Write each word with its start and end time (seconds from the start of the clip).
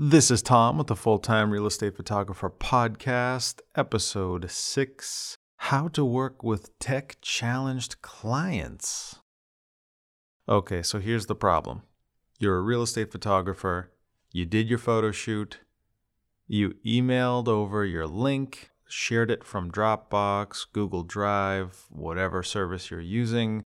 This 0.00 0.30
is 0.30 0.42
Tom 0.42 0.78
with 0.78 0.86
the 0.86 0.94
Full 0.94 1.18
Time 1.18 1.50
Real 1.50 1.66
Estate 1.66 1.96
Photographer 1.96 2.48
Podcast, 2.48 3.62
Episode 3.74 4.48
6 4.48 5.36
How 5.56 5.88
to 5.88 6.04
Work 6.04 6.44
with 6.44 6.78
Tech 6.78 7.16
Challenged 7.20 8.00
Clients. 8.00 9.16
Okay, 10.48 10.84
so 10.84 11.00
here's 11.00 11.26
the 11.26 11.34
problem. 11.34 11.82
You're 12.38 12.58
a 12.58 12.62
real 12.62 12.82
estate 12.82 13.10
photographer, 13.10 13.90
you 14.30 14.46
did 14.46 14.68
your 14.68 14.78
photo 14.78 15.10
shoot, 15.10 15.58
you 16.46 16.76
emailed 16.86 17.48
over 17.48 17.84
your 17.84 18.06
link, 18.06 18.70
shared 18.86 19.32
it 19.32 19.42
from 19.42 19.68
Dropbox, 19.68 20.66
Google 20.72 21.02
Drive, 21.02 21.86
whatever 21.90 22.44
service 22.44 22.88
you're 22.88 23.00
using 23.00 23.64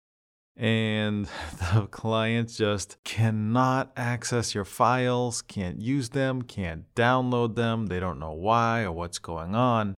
and 0.60 1.26
the 1.74 1.88
client 1.90 2.50
just 2.50 2.98
cannot 3.04 3.92
access 3.96 4.54
your 4.54 4.66
files, 4.66 5.42
can't 5.42 5.82
use 5.82 6.10
them, 6.10 6.42
can't 6.42 6.84
download 6.96 7.56
them. 7.56 7.88
They 7.88 8.00
don't 8.00 8.20
know 8.20 8.34
why 8.34 8.84
or 8.84 8.92
what's 8.92 9.20
going 9.20 9.56
on. 9.56 9.96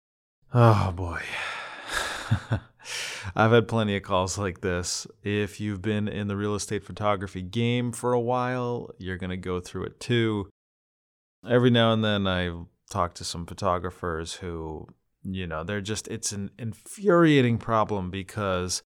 Oh 0.54 0.92
boy. 0.92 1.22
I've 3.36 3.52
had 3.52 3.68
plenty 3.68 3.96
of 3.96 4.04
calls 4.04 4.38
like 4.38 4.62
this. 4.62 5.08
If 5.24 5.60
you've 5.60 5.82
been 5.82 6.08
in 6.08 6.28
the 6.28 6.38
real 6.38 6.56
estate 6.56 6.84
photography 6.84 7.42
game 7.42 7.92
for 7.92 8.14
a 8.14 8.20
while, 8.20 8.92
you're 8.98 9.18
going 9.18 9.30
to 9.30 9.38
go 9.38 9.60
through 9.60 9.86
it 9.86 10.00
too. 10.00 10.50
Every 11.48 11.70
now 11.70 11.94
and 11.94 12.04
then 12.04 12.28
I 12.28 12.52
talk 12.90 13.14
to 13.16 13.24
some 13.24 13.46
photographers 13.46 14.34
who, 14.36 14.88
you 15.24 15.48
know, 15.48 15.64
they're 15.64 15.82
just, 15.82 16.08
it's 16.08 16.32
an 16.32 16.52
infuriating 16.60 17.58
problem 17.58 18.12
because 18.12 18.84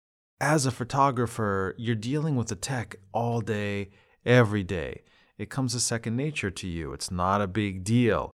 as 0.41 0.65
a 0.65 0.71
photographer, 0.71 1.75
you're 1.77 1.95
dealing 1.95 2.35
with 2.35 2.47
the 2.47 2.55
tech 2.55 2.95
all 3.11 3.41
day, 3.41 3.89
every 4.25 4.63
day. 4.63 5.03
It 5.37 5.49
comes 5.49 5.75
as 5.75 5.83
second 5.83 6.15
nature 6.15 6.51
to 6.51 6.67
you. 6.67 6.93
It's 6.93 7.11
not 7.11 7.41
a 7.41 7.47
big 7.47 7.83
deal. 7.83 8.31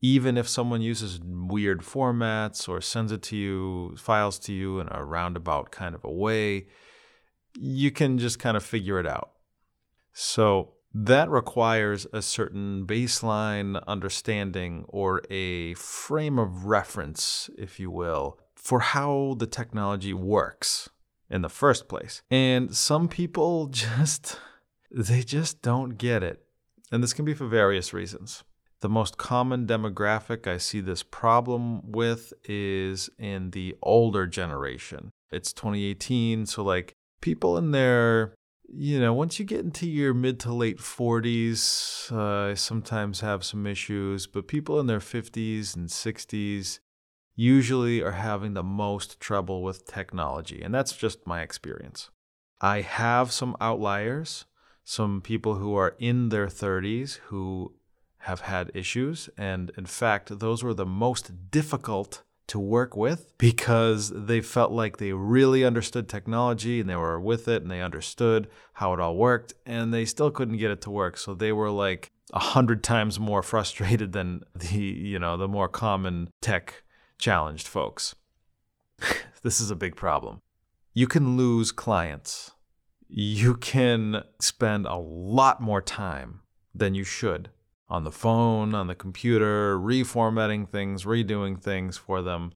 Even 0.00 0.36
if 0.36 0.48
someone 0.48 0.80
uses 0.80 1.20
weird 1.22 1.80
formats 1.80 2.68
or 2.68 2.80
sends 2.80 3.12
it 3.12 3.22
to 3.22 3.36
you, 3.36 3.96
files 3.96 4.38
to 4.40 4.52
you 4.52 4.78
in 4.78 4.88
a 4.90 5.04
roundabout 5.04 5.70
kind 5.70 5.94
of 5.94 6.04
a 6.04 6.10
way, 6.10 6.66
you 7.58 7.90
can 7.90 8.18
just 8.18 8.38
kind 8.38 8.56
of 8.56 8.62
figure 8.62 9.00
it 9.00 9.06
out. 9.06 9.32
So 10.12 10.74
that 10.94 11.28
requires 11.28 12.06
a 12.12 12.22
certain 12.22 12.86
baseline 12.86 13.82
understanding 13.86 14.84
or 14.88 15.22
a 15.30 15.74
frame 15.74 16.38
of 16.38 16.66
reference, 16.66 17.50
if 17.58 17.80
you 17.80 17.90
will, 17.90 18.38
for 18.54 18.80
how 18.80 19.34
the 19.38 19.46
technology 19.46 20.14
works 20.14 20.88
in 21.30 21.42
the 21.42 21.48
first 21.48 21.88
place. 21.88 22.22
And 22.30 22.74
some 22.74 23.08
people 23.08 23.66
just 23.70 24.38
they 24.90 25.22
just 25.22 25.60
don't 25.62 25.98
get 25.98 26.22
it. 26.22 26.42
And 26.90 27.02
this 27.02 27.12
can 27.12 27.24
be 27.24 27.34
for 27.34 27.46
various 27.46 27.92
reasons. 27.92 28.44
The 28.80 28.88
most 28.88 29.18
common 29.18 29.66
demographic 29.66 30.46
I 30.46 30.56
see 30.58 30.80
this 30.80 31.02
problem 31.02 31.90
with 31.90 32.32
is 32.44 33.10
in 33.18 33.50
the 33.50 33.76
older 33.82 34.26
generation. 34.26 35.10
It's 35.30 35.52
2018, 35.52 36.46
so 36.46 36.62
like 36.62 36.94
people 37.20 37.58
in 37.58 37.72
their 37.72 38.34
you 38.70 39.00
know, 39.00 39.14
once 39.14 39.38
you 39.38 39.46
get 39.46 39.60
into 39.60 39.88
your 39.88 40.12
mid 40.12 40.38
to 40.40 40.52
late 40.52 40.78
40s, 40.78 42.12
uh, 42.12 42.54
sometimes 42.54 43.20
have 43.20 43.42
some 43.42 43.66
issues, 43.66 44.26
but 44.26 44.46
people 44.46 44.78
in 44.78 44.86
their 44.86 44.98
50s 44.98 45.74
and 45.74 45.88
60s, 45.88 46.78
usually 47.38 48.02
are 48.02 48.10
having 48.10 48.54
the 48.54 48.64
most 48.64 49.20
trouble 49.20 49.62
with 49.62 49.86
technology. 49.86 50.60
And 50.60 50.74
that's 50.74 50.96
just 50.96 51.24
my 51.24 51.40
experience. 51.40 52.10
I 52.60 52.80
have 52.80 53.30
some 53.30 53.56
outliers, 53.60 54.44
some 54.82 55.20
people 55.20 55.54
who 55.54 55.76
are 55.76 55.94
in 56.00 56.30
their 56.30 56.48
30s 56.48 57.18
who 57.26 57.74
have 58.22 58.40
had 58.40 58.72
issues. 58.74 59.30
And 59.38 59.70
in 59.78 59.86
fact, 59.86 60.40
those 60.40 60.64
were 60.64 60.74
the 60.74 60.84
most 60.84 61.50
difficult 61.52 62.24
to 62.48 62.58
work 62.58 62.96
with 62.96 63.38
because 63.38 64.10
they 64.12 64.40
felt 64.40 64.72
like 64.72 64.96
they 64.96 65.12
really 65.12 65.64
understood 65.64 66.08
technology 66.08 66.80
and 66.80 66.90
they 66.90 66.96
were 66.96 67.20
with 67.20 67.46
it 67.46 67.62
and 67.62 67.70
they 67.70 67.82
understood 67.82 68.48
how 68.72 68.92
it 68.94 68.98
all 68.98 69.14
worked 69.14 69.54
and 69.64 69.94
they 69.94 70.04
still 70.04 70.32
couldn't 70.32 70.56
get 70.56 70.72
it 70.72 70.80
to 70.80 70.90
work. 70.90 71.16
So 71.16 71.34
they 71.34 71.52
were 71.52 71.70
like 71.70 72.10
a 72.32 72.40
hundred 72.40 72.82
times 72.82 73.20
more 73.20 73.44
frustrated 73.44 74.12
than 74.12 74.42
the, 74.56 74.80
you 74.80 75.20
know, 75.20 75.36
the 75.36 75.46
more 75.46 75.68
common 75.68 76.30
tech 76.40 76.82
challenged 77.18 77.68
folks. 77.68 78.14
this 79.42 79.60
is 79.60 79.70
a 79.70 79.76
big 79.76 79.96
problem. 79.96 80.40
You 80.94 81.06
can 81.06 81.36
lose 81.36 81.72
clients. 81.72 82.52
You 83.08 83.54
can 83.56 84.22
spend 84.40 84.86
a 84.86 84.96
lot 84.96 85.60
more 85.60 85.80
time 85.80 86.40
than 86.74 86.94
you 86.94 87.04
should 87.04 87.50
on 87.88 88.04
the 88.04 88.12
phone, 88.12 88.74
on 88.74 88.86
the 88.86 88.94
computer, 88.94 89.78
reformatting 89.78 90.68
things, 90.68 91.04
redoing 91.04 91.60
things 91.60 91.96
for 91.96 92.20
them. 92.20 92.52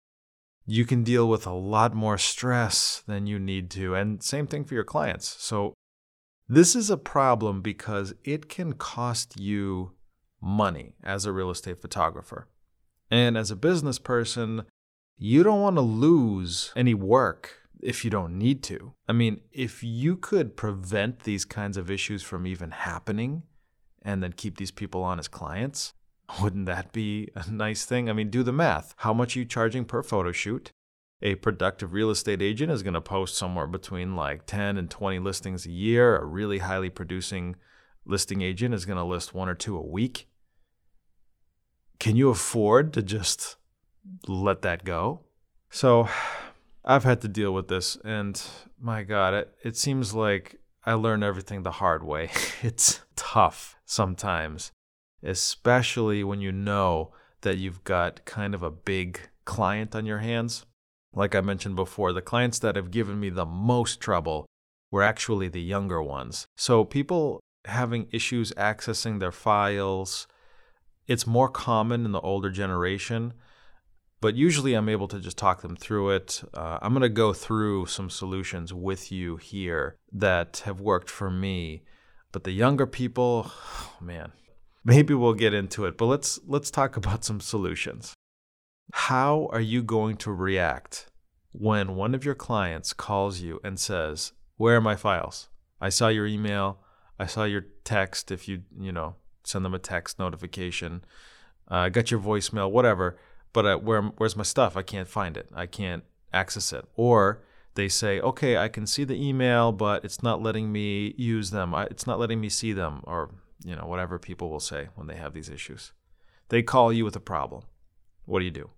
You 0.66 0.84
can 0.84 1.02
deal 1.02 1.28
with 1.28 1.46
a 1.46 1.52
lot 1.52 1.94
more 1.94 2.18
stress 2.18 3.02
than 3.06 3.26
you 3.26 3.38
need 3.38 3.70
to. 3.72 3.94
And 3.94 4.22
same 4.22 4.46
thing 4.46 4.64
for 4.64 4.74
your 4.74 4.84
clients. 4.84 5.36
So, 5.40 5.74
this 6.48 6.76
is 6.76 6.90
a 6.90 6.98
problem 6.98 7.62
because 7.62 8.12
it 8.24 8.48
can 8.48 8.74
cost 8.74 9.40
you 9.40 9.92
money 10.40 10.96
as 11.02 11.24
a 11.24 11.32
real 11.32 11.50
estate 11.50 11.80
photographer. 11.80 12.48
And 13.12 13.36
as 13.36 13.50
a 13.50 13.56
business 13.56 13.98
person, 13.98 14.64
you 15.18 15.42
don't 15.42 15.60
want 15.60 15.76
to 15.76 15.82
lose 15.82 16.72
any 16.74 16.94
work 16.94 17.58
if 17.82 18.06
you 18.06 18.10
don't 18.10 18.38
need 18.38 18.62
to. 18.62 18.94
I 19.06 19.12
mean, 19.12 19.42
if 19.52 19.84
you 19.84 20.16
could 20.16 20.56
prevent 20.56 21.24
these 21.24 21.44
kinds 21.44 21.76
of 21.76 21.90
issues 21.90 22.22
from 22.22 22.46
even 22.46 22.70
happening 22.70 23.42
and 24.00 24.22
then 24.22 24.32
keep 24.32 24.56
these 24.56 24.70
people 24.70 25.04
on 25.04 25.18
as 25.18 25.28
clients, 25.28 25.92
wouldn't 26.40 26.64
that 26.64 26.92
be 26.92 27.28
a 27.34 27.46
nice 27.50 27.84
thing? 27.84 28.08
I 28.08 28.14
mean, 28.14 28.30
do 28.30 28.42
the 28.42 28.50
math. 28.50 28.94
How 28.96 29.12
much 29.12 29.36
are 29.36 29.40
you 29.40 29.44
charging 29.44 29.84
per 29.84 30.02
photo 30.02 30.32
shoot? 30.32 30.72
A 31.20 31.34
productive 31.34 31.92
real 31.92 32.08
estate 32.08 32.40
agent 32.40 32.72
is 32.72 32.82
going 32.82 32.94
to 32.94 33.02
post 33.02 33.36
somewhere 33.36 33.66
between 33.66 34.16
like 34.16 34.46
10 34.46 34.78
and 34.78 34.90
20 34.90 35.18
listings 35.18 35.66
a 35.66 35.70
year. 35.70 36.16
A 36.16 36.24
really 36.24 36.60
highly 36.60 36.88
producing 36.88 37.56
listing 38.06 38.40
agent 38.40 38.72
is 38.72 38.86
going 38.86 38.96
to 38.96 39.04
list 39.04 39.34
one 39.34 39.50
or 39.50 39.54
two 39.54 39.76
a 39.76 39.86
week. 39.86 40.28
Can 41.98 42.16
you 42.16 42.30
afford 42.30 42.92
to 42.94 43.02
just 43.02 43.56
let 44.26 44.62
that 44.62 44.84
go? 44.84 45.20
So 45.70 46.08
I've 46.84 47.04
had 47.04 47.20
to 47.22 47.28
deal 47.28 47.52
with 47.52 47.68
this, 47.68 47.96
and 48.04 48.42
my 48.80 49.02
God, 49.02 49.34
it, 49.34 49.54
it 49.62 49.76
seems 49.76 50.14
like 50.14 50.60
I 50.84 50.94
learn 50.94 51.22
everything 51.22 51.62
the 51.62 51.70
hard 51.72 52.02
way. 52.02 52.30
it's 52.62 53.00
tough 53.16 53.76
sometimes, 53.84 54.72
especially 55.22 56.24
when 56.24 56.40
you 56.40 56.52
know 56.52 57.12
that 57.42 57.58
you've 57.58 57.84
got 57.84 58.24
kind 58.24 58.54
of 58.54 58.62
a 58.62 58.70
big 58.70 59.20
client 59.44 59.94
on 59.94 60.06
your 60.06 60.18
hands. 60.18 60.66
Like 61.14 61.34
I 61.34 61.40
mentioned 61.40 61.76
before, 61.76 62.12
the 62.12 62.22
clients 62.22 62.58
that 62.60 62.76
have 62.76 62.90
given 62.90 63.20
me 63.20 63.30
the 63.30 63.46
most 63.46 64.00
trouble 64.00 64.46
were 64.90 65.02
actually 65.02 65.48
the 65.48 65.60
younger 65.60 66.02
ones. 66.02 66.46
So 66.56 66.84
people 66.84 67.40
having 67.66 68.08
issues 68.10 68.52
accessing 68.52 69.20
their 69.20 69.32
files, 69.32 70.26
it's 71.06 71.26
more 71.26 71.48
common 71.48 72.04
in 72.04 72.12
the 72.12 72.20
older 72.20 72.50
generation, 72.50 73.34
but 74.20 74.36
usually 74.36 74.74
I'm 74.74 74.88
able 74.88 75.08
to 75.08 75.18
just 75.18 75.36
talk 75.36 75.62
them 75.62 75.76
through 75.76 76.10
it. 76.10 76.42
Uh, 76.54 76.78
I'm 76.80 76.92
going 76.92 77.02
to 77.02 77.08
go 77.08 77.32
through 77.32 77.86
some 77.86 78.08
solutions 78.08 78.72
with 78.72 79.10
you 79.10 79.36
here 79.36 79.96
that 80.12 80.62
have 80.64 80.80
worked 80.80 81.10
for 81.10 81.30
me. 81.30 81.82
But 82.30 82.44
the 82.44 82.52
younger 82.52 82.86
people, 82.86 83.50
oh 83.50 83.92
man, 84.00 84.32
maybe 84.84 85.12
we'll 85.12 85.34
get 85.34 85.54
into 85.54 85.84
it. 85.86 85.98
But 85.98 86.06
let's 86.06 86.38
let's 86.46 86.70
talk 86.70 86.96
about 86.96 87.24
some 87.24 87.40
solutions. 87.40 88.14
How 88.92 89.48
are 89.52 89.60
you 89.60 89.82
going 89.82 90.16
to 90.18 90.32
react 90.32 91.06
when 91.50 91.96
one 91.96 92.14
of 92.14 92.24
your 92.24 92.34
clients 92.34 92.92
calls 92.92 93.40
you 93.40 93.60
and 93.64 93.78
says, 93.78 94.32
"Where 94.56 94.76
are 94.76 94.80
my 94.80 94.96
files? 94.96 95.48
I 95.80 95.88
saw 95.88 96.08
your 96.08 96.26
email. 96.26 96.78
I 97.18 97.26
saw 97.26 97.44
your 97.44 97.66
text. 97.84 98.30
If 98.30 98.48
you 98.48 98.62
you 98.78 98.92
know 98.92 99.16
send 99.44 99.64
them 99.64 99.74
a 99.74 99.78
text 99.78 100.18
notification. 100.18 101.04
I 101.68 101.86
uh, 101.86 101.88
got 101.88 102.10
your 102.10 102.20
voicemail, 102.20 102.70
whatever. 102.70 103.16
But 103.52 103.66
uh, 103.66 103.76
where, 103.76 104.02
where's 104.02 104.36
my 104.36 104.42
stuff? 104.42 104.76
I 104.76 104.82
can't 104.82 105.08
find 105.08 105.36
it. 105.36 105.48
I 105.54 105.66
can't 105.66 106.04
access 106.32 106.72
it. 106.72 106.86
Or 106.96 107.42
they 107.74 107.88
say, 107.88 108.20
okay, 108.20 108.56
I 108.56 108.68
can 108.68 108.86
see 108.86 109.04
the 109.04 109.20
email, 109.20 109.72
but 109.72 110.04
it's 110.04 110.22
not 110.22 110.42
letting 110.42 110.72
me 110.72 111.14
use 111.16 111.50
them. 111.50 111.74
I, 111.74 111.84
it's 111.84 112.06
not 112.06 112.18
letting 112.18 112.40
me 112.40 112.48
see 112.48 112.72
them, 112.72 113.00
or 113.04 113.30
you 113.64 113.76
know 113.76 113.86
whatever 113.86 114.18
people 114.18 114.50
will 114.50 114.60
say 114.60 114.88
when 114.94 115.06
they 115.06 115.16
have 115.16 115.32
these 115.32 115.48
issues. 115.48 115.92
They 116.48 116.62
call 116.62 116.92
you 116.92 117.04
with 117.04 117.16
a 117.16 117.20
problem. 117.20 117.62
What 118.26 118.40
do 118.40 118.44
you 118.44 118.50
do? 118.50 118.70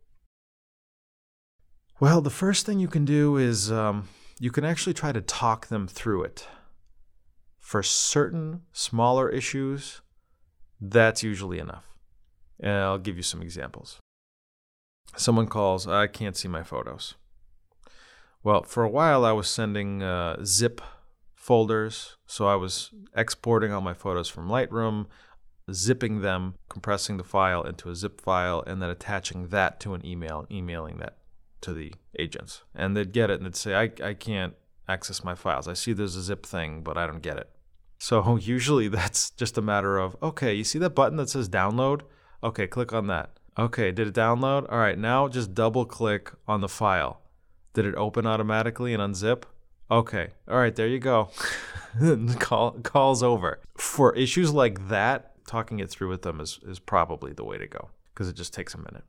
Well, 2.00 2.20
the 2.20 2.30
first 2.30 2.66
thing 2.66 2.78
you 2.78 2.88
can 2.88 3.04
do 3.04 3.36
is 3.36 3.70
um, 3.70 4.08
you 4.38 4.50
can 4.50 4.64
actually 4.64 4.94
try 4.94 5.12
to 5.12 5.20
talk 5.20 5.68
them 5.68 5.86
through 5.86 6.24
it. 6.24 6.46
For 7.58 7.82
certain 7.82 8.62
smaller 8.72 9.28
issues, 9.30 10.02
that's 10.90 11.22
usually 11.22 11.58
enough. 11.58 11.84
And 12.60 12.72
I'll 12.72 12.98
give 12.98 13.16
you 13.16 13.22
some 13.22 13.42
examples. 13.42 13.98
Someone 15.16 15.46
calls, 15.46 15.86
I 15.86 16.06
can't 16.06 16.36
see 16.36 16.48
my 16.48 16.62
photos. 16.62 17.14
Well, 18.42 18.62
for 18.62 18.82
a 18.82 18.90
while 18.90 19.24
I 19.24 19.32
was 19.32 19.48
sending 19.48 20.02
uh, 20.02 20.44
zip 20.44 20.80
folders, 21.34 22.16
so 22.26 22.46
I 22.46 22.56
was 22.56 22.90
exporting 23.16 23.72
all 23.72 23.80
my 23.80 23.94
photos 23.94 24.28
from 24.28 24.48
Lightroom 24.48 25.06
zipping 25.72 26.20
them, 26.20 26.54
compressing 26.68 27.16
the 27.16 27.24
file 27.24 27.62
into 27.62 27.88
a 27.90 27.96
zip 27.96 28.20
file, 28.20 28.62
and 28.66 28.82
then 28.82 28.90
attaching 28.90 29.48
that 29.48 29.80
to 29.80 29.94
an 29.94 30.04
email, 30.04 30.46
emailing 30.50 30.98
that 30.98 31.16
to 31.62 31.72
the 31.72 31.94
agents. 32.18 32.62
And 32.74 32.96
they'd 32.96 33.12
get 33.12 33.30
it 33.30 33.34
and 33.34 33.46
they'd 33.46 33.56
say, 33.56 33.74
I, 33.74 33.90
I 34.06 34.14
can't 34.14 34.54
access 34.88 35.24
my 35.24 35.34
files. 35.34 35.66
I 35.66 35.72
see 35.72 35.92
there's 35.92 36.16
a 36.16 36.22
zip 36.22 36.44
thing, 36.44 36.82
but 36.82 36.98
I 36.98 37.06
don't 37.06 37.22
get 37.22 37.38
it. 37.38 37.48
So 38.04 38.36
usually 38.40 38.88
that's 38.88 39.30
just 39.30 39.56
a 39.56 39.62
matter 39.62 39.96
of, 39.96 40.14
okay, 40.22 40.52
you 40.52 40.62
see 40.62 40.78
that 40.80 40.94
button 40.94 41.16
that 41.16 41.30
says 41.30 41.48
download? 41.48 42.02
Okay, 42.42 42.66
click 42.66 42.92
on 42.92 43.06
that. 43.06 43.30
Okay, 43.58 43.92
did 43.92 44.06
it 44.06 44.14
download? 44.14 44.70
All 44.70 44.76
right, 44.78 44.98
now 44.98 45.26
just 45.26 45.54
double 45.54 45.86
click 45.86 46.30
on 46.46 46.60
the 46.60 46.68
file. 46.68 47.22
Did 47.72 47.86
it 47.86 47.94
open 47.94 48.26
automatically 48.26 48.92
and 48.92 49.02
unzip? 49.02 49.44
Okay, 49.90 50.32
all 50.46 50.58
right, 50.58 50.74
there 50.76 50.86
you 50.86 50.98
go. 50.98 51.30
Call, 52.38 52.72
call's 52.82 53.22
over. 53.22 53.60
For 53.78 54.14
issues 54.14 54.52
like 54.52 54.88
that, 54.88 55.32
talking 55.46 55.78
it 55.78 55.88
through 55.88 56.10
with 56.10 56.22
them 56.22 56.40
is, 56.40 56.60
is 56.66 56.78
probably 56.78 57.32
the 57.32 57.44
way 57.44 57.56
to 57.56 57.66
go 57.66 57.88
because 58.12 58.28
it 58.28 58.36
just 58.36 58.52
takes 58.52 58.74
a 58.74 58.78
minute. 58.78 59.04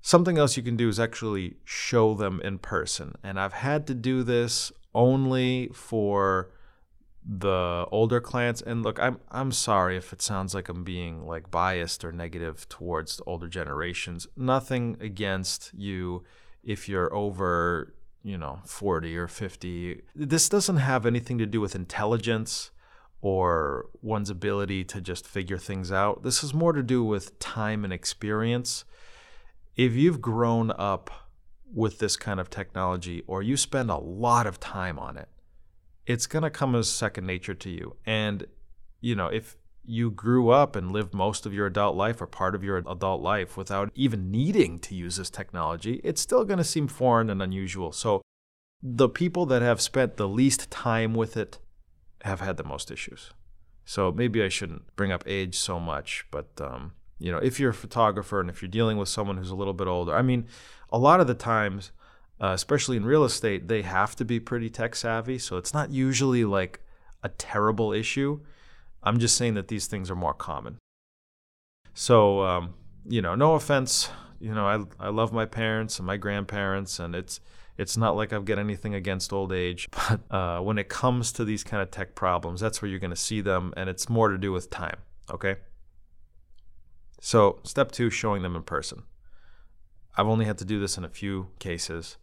Something 0.00 0.36
else 0.36 0.56
you 0.56 0.64
can 0.64 0.76
do 0.76 0.88
is 0.88 0.98
actually 0.98 1.58
show 1.64 2.14
them 2.14 2.40
in 2.42 2.58
person. 2.58 3.14
And 3.22 3.38
I've 3.38 3.52
had 3.52 3.86
to 3.86 3.94
do 3.94 4.24
this 4.24 4.72
only 4.94 5.70
for 5.72 6.50
the 7.24 7.86
older 7.92 8.20
clients 8.20 8.60
and 8.60 8.82
look 8.82 8.98
i'm 8.98 9.20
i'm 9.30 9.52
sorry 9.52 9.96
if 9.96 10.12
it 10.12 10.20
sounds 10.20 10.54
like 10.54 10.68
i'm 10.68 10.82
being 10.82 11.24
like 11.24 11.50
biased 11.52 12.04
or 12.04 12.10
negative 12.10 12.68
towards 12.68 13.20
older 13.26 13.48
generations. 13.48 14.26
Nothing 14.36 14.96
against 15.00 15.72
you 15.74 16.24
if 16.64 16.88
you're 16.88 17.14
over 17.14 17.94
you 18.24 18.36
know 18.36 18.60
40 18.64 19.16
or 19.16 19.28
50 19.28 20.02
this 20.14 20.48
doesn't 20.48 20.76
have 20.76 21.06
anything 21.06 21.38
to 21.38 21.46
do 21.46 21.60
with 21.60 21.74
intelligence 21.74 22.70
or 23.22 23.86
one's 24.02 24.28
ability 24.28 24.82
to 24.82 25.00
just 25.00 25.26
figure 25.26 25.56
things 25.56 25.92
out. 25.92 26.24
This 26.24 26.42
is 26.42 26.52
more 26.52 26.72
to 26.72 26.82
do 26.82 27.04
with 27.04 27.38
time 27.38 27.84
and 27.84 27.92
experience. 27.92 28.84
If 29.76 29.94
you've 29.94 30.20
grown 30.20 30.72
up 30.72 31.10
with 31.72 32.00
this 32.00 32.16
kind 32.16 32.40
of 32.40 32.50
technology 32.50 33.22
or 33.28 33.40
you 33.40 33.56
spend 33.56 33.90
a 33.90 33.96
lot 33.96 34.46
of 34.46 34.58
time 34.58 34.98
on 34.98 35.16
it, 35.16 35.28
it's 36.06 36.26
going 36.26 36.42
to 36.42 36.50
come 36.50 36.74
as 36.74 36.88
second 36.88 37.26
nature 37.26 37.54
to 37.54 37.70
you. 37.70 37.96
And, 38.04 38.46
you 39.00 39.14
know, 39.14 39.26
if 39.26 39.56
you 39.84 40.10
grew 40.10 40.50
up 40.50 40.76
and 40.76 40.92
lived 40.92 41.12
most 41.12 41.44
of 41.44 41.52
your 41.52 41.66
adult 41.66 41.96
life 41.96 42.20
or 42.20 42.26
part 42.26 42.54
of 42.54 42.62
your 42.62 42.76
adult 42.78 43.20
life 43.20 43.56
without 43.56 43.90
even 43.94 44.30
needing 44.30 44.78
to 44.80 44.94
use 44.94 45.16
this 45.16 45.30
technology, 45.30 46.00
it's 46.04 46.20
still 46.20 46.44
going 46.44 46.58
to 46.58 46.64
seem 46.64 46.88
foreign 46.88 47.30
and 47.30 47.42
unusual. 47.42 47.92
So, 47.92 48.22
the 48.84 49.08
people 49.08 49.46
that 49.46 49.62
have 49.62 49.80
spent 49.80 50.16
the 50.16 50.28
least 50.28 50.68
time 50.70 51.14
with 51.14 51.36
it 51.36 51.60
have 52.24 52.40
had 52.40 52.56
the 52.56 52.64
most 52.64 52.90
issues. 52.90 53.30
So, 53.84 54.12
maybe 54.12 54.42
I 54.42 54.48
shouldn't 54.48 54.94
bring 54.96 55.12
up 55.12 55.24
age 55.26 55.58
so 55.58 55.80
much, 55.80 56.26
but, 56.30 56.48
um, 56.60 56.92
you 57.18 57.30
know, 57.30 57.38
if 57.38 57.60
you're 57.60 57.70
a 57.70 57.74
photographer 57.74 58.40
and 58.40 58.50
if 58.50 58.62
you're 58.62 58.68
dealing 58.68 58.98
with 58.98 59.08
someone 59.08 59.36
who's 59.36 59.50
a 59.50 59.56
little 59.56 59.74
bit 59.74 59.86
older, 59.86 60.14
I 60.14 60.22
mean, 60.22 60.46
a 60.90 60.98
lot 60.98 61.20
of 61.20 61.26
the 61.26 61.34
times, 61.34 61.92
uh, 62.42 62.52
especially 62.52 62.96
in 62.96 63.06
real 63.06 63.24
estate, 63.24 63.68
they 63.68 63.82
have 63.82 64.16
to 64.16 64.24
be 64.24 64.40
pretty 64.40 64.68
tech 64.68 64.96
savvy. 64.96 65.38
So 65.38 65.56
it's 65.56 65.72
not 65.72 65.90
usually 65.90 66.44
like 66.44 66.80
a 67.22 67.28
terrible 67.28 67.92
issue. 67.92 68.40
I'm 69.02 69.20
just 69.20 69.36
saying 69.36 69.54
that 69.54 69.68
these 69.68 69.86
things 69.86 70.10
are 70.10 70.16
more 70.16 70.34
common. 70.34 70.78
So, 71.94 72.42
um, 72.42 72.74
you 73.06 73.22
know, 73.22 73.36
no 73.36 73.54
offense. 73.54 74.10
You 74.40 74.54
know, 74.54 74.66
I, 74.66 75.06
I 75.06 75.10
love 75.10 75.32
my 75.32 75.46
parents 75.46 75.98
and 75.98 76.06
my 76.06 76.16
grandparents, 76.16 76.98
and 76.98 77.14
it's 77.14 77.38
it's 77.78 77.96
not 77.96 78.16
like 78.16 78.32
I've 78.32 78.44
got 78.44 78.58
anything 78.58 78.94
against 78.94 79.32
old 79.32 79.52
age. 79.52 79.88
But 80.08 80.20
uh, 80.30 80.60
when 80.60 80.78
it 80.78 80.88
comes 80.88 81.30
to 81.32 81.44
these 81.44 81.62
kind 81.62 81.80
of 81.80 81.92
tech 81.92 82.16
problems, 82.16 82.60
that's 82.60 82.82
where 82.82 82.90
you're 82.90 82.98
going 82.98 83.10
to 83.10 83.16
see 83.16 83.40
them, 83.40 83.72
and 83.76 83.88
it's 83.88 84.08
more 84.08 84.28
to 84.28 84.38
do 84.38 84.50
with 84.50 84.68
time. 84.68 84.98
Okay. 85.30 85.56
So, 87.20 87.60
step 87.62 87.92
two, 87.92 88.10
showing 88.10 88.42
them 88.42 88.56
in 88.56 88.64
person. 88.64 89.04
I've 90.16 90.26
only 90.26 90.44
had 90.44 90.58
to 90.58 90.64
do 90.64 90.80
this 90.80 90.98
in 90.98 91.04
a 91.04 91.08
few 91.08 91.48
cases. 91.60 92.18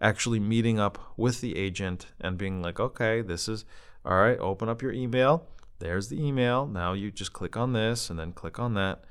Actually, 0.00 0.40
meeting 0.40 0.78
up 0.78 1.12
with 1.16 1.40
the 1.40 1.56
agent 1.56 2.06
and 2.20 2.36
being 2.36 2.60
like, 2.60 2.78
okay, 2.78 3.22
this 3.22 3.48
is 3.48 3.64
all 4.04 4.16
right, 4.16 4.38
open 4.38 4.68
up 4.68 4.82
your 4.82 4.92
email. 4.92 5.48
There's 5.78 6.08
the 6.08 6.22
email. 6.22 6.66
Now 6.66 6.92
you 6.92 7.10
just 7.10 7.32
click 7.32 7.56
on 7.56 7.72
this 7.72 8.08
and 8.08 8.18
then 8.18 8.32
click 8.32 8.58
on 8.58 8.74
that. 8.74 9.04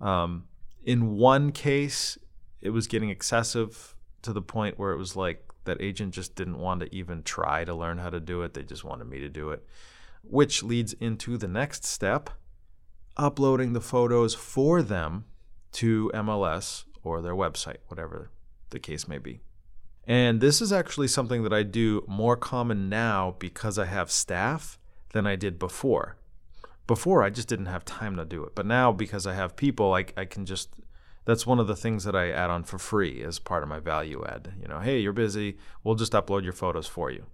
Um, 0.00 0.44
in 0.84 1.16
one 1.16 1.52
case, 1.52 2.18
it 2.60 2.70
was 2.70 2.86
getting 2.86 3.08
excessive 3.08 3.94
to 4.22 4.32
the 4.32 4.42
point 4.42 4.78
where 4.78 4.92
it 4.92 4.98
was 4.98 5.16
like 5.16 5.44
that 5.64 5.80
agent 5.80 6.14
just 6.14 6.34
didn't 6.34 6.58
want 6.58 6.80
to 6.80 6.94
even 6.94 7.22
try 7.22 7.64
to 7.64 7.74
learn 7.74 7.98
how 7.98 8.10
to 8.10 8.20
do 8.20 8.42
it. 8.42 8.54
They 8.54 8.62
just 8.62 8.84
wanted 8.84 9.08
me 9.08 9.20
to 9.20 9.28
do 9.28 9.50
it, 9.50 9.64
which 10.22 10.62
leads 10.62 10.92
into 10.94 11.36
the 11.36 11.48
next 11.48 11.84
step 11.84 12.30
uploading 13.16 13.72
the 13.72 13.80
photos 13.80 14.34
for 14.34 14.82
them 14.82 15.24
to 15.72 16.10
MLS 16.14 16.84
or 17.02 17.20
their 17.22 17.34
website, 17.34 17.78
whatever 17.88 18.30
the 18.70 18.78
case 18.78 19.08
may 19.08 19.18
be. 19.18 19.40
And 20.06 20.40
this 20.40 20.60
is 20.60 20.72
actually 20.72 21.08
something 21.08 21.42
that 21.44 21.52
I 21.52 21.62
do 21.62 22.04
more 22.08 22.36
common 22.36 22.88
now 22.88 23.36
because 23.38 23.78
I 23.78 23.86
have 23.86 24.10
staff 24.10 24.78
than 25.12 25.26
I 25.26 25.36
did 25.36 25.58
before. 25.58 26.16
Before, 26.86 27.22
I 27.22 27.30
just 27.30 27.48
didn't 27.48 27.66
have 27.66 27.84
time 27.84 28.16
to 28.16 28.24
do 28.24 28.42
it. 28.44 28.54
But 28.54 28.66
now, 28.66 28.90
because 28.90 29.26
I 29.26 29.34
have 29.34 29.56
people, 29.56 29.94
I, 29.94 30.06
I 30.16 30.24
can 30.24 30.44
just, 30.44 30.70
that's 31.24 31.46
one 31.46 31.60
of 31.60 31.68
the 31.68 31.76
things 31.76 32.04
that 32.04 32.16
I 32.16 32.30
add 32.30 32.50
on 32.50 32.64
for 32.64 32.78
free 32.78 33.22
as 33.22 33.38
part 33.38 33.62
of 33.62 33.68
my 33.68 33.78
value 33.78 34.24
add. 34.26 34.54
You 34.60 34.66
know, 34.66 34.80
hey, 34.80 34.98
you're 34.98 35.12
busy, 35.12 35.58
we'll 35.84 35.94
just 35.94 36.12
upload 36.12 36.42
your 36.42 36.52
photos 36.52 36.88
for 36.88 37.10
you. 37.10 37.26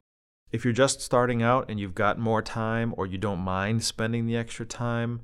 If 0.52 0.64
you're 0.64 0.74
just 0.74 1.00
starting 1.00 1.42
out 1.42 1.70
and 1.70 1.80
you've 1.80 1.94
got 1.94 2.18
more 2.18 2.42
time 2.42 2.92
or 2.96 3.06
you 3.06 3.16
don't 3.16 3.40
mind 3.40 3.82
spending 3.82 4.26
the 4.26 4.36
extra 4.36 4.66
time, 4.66 5.22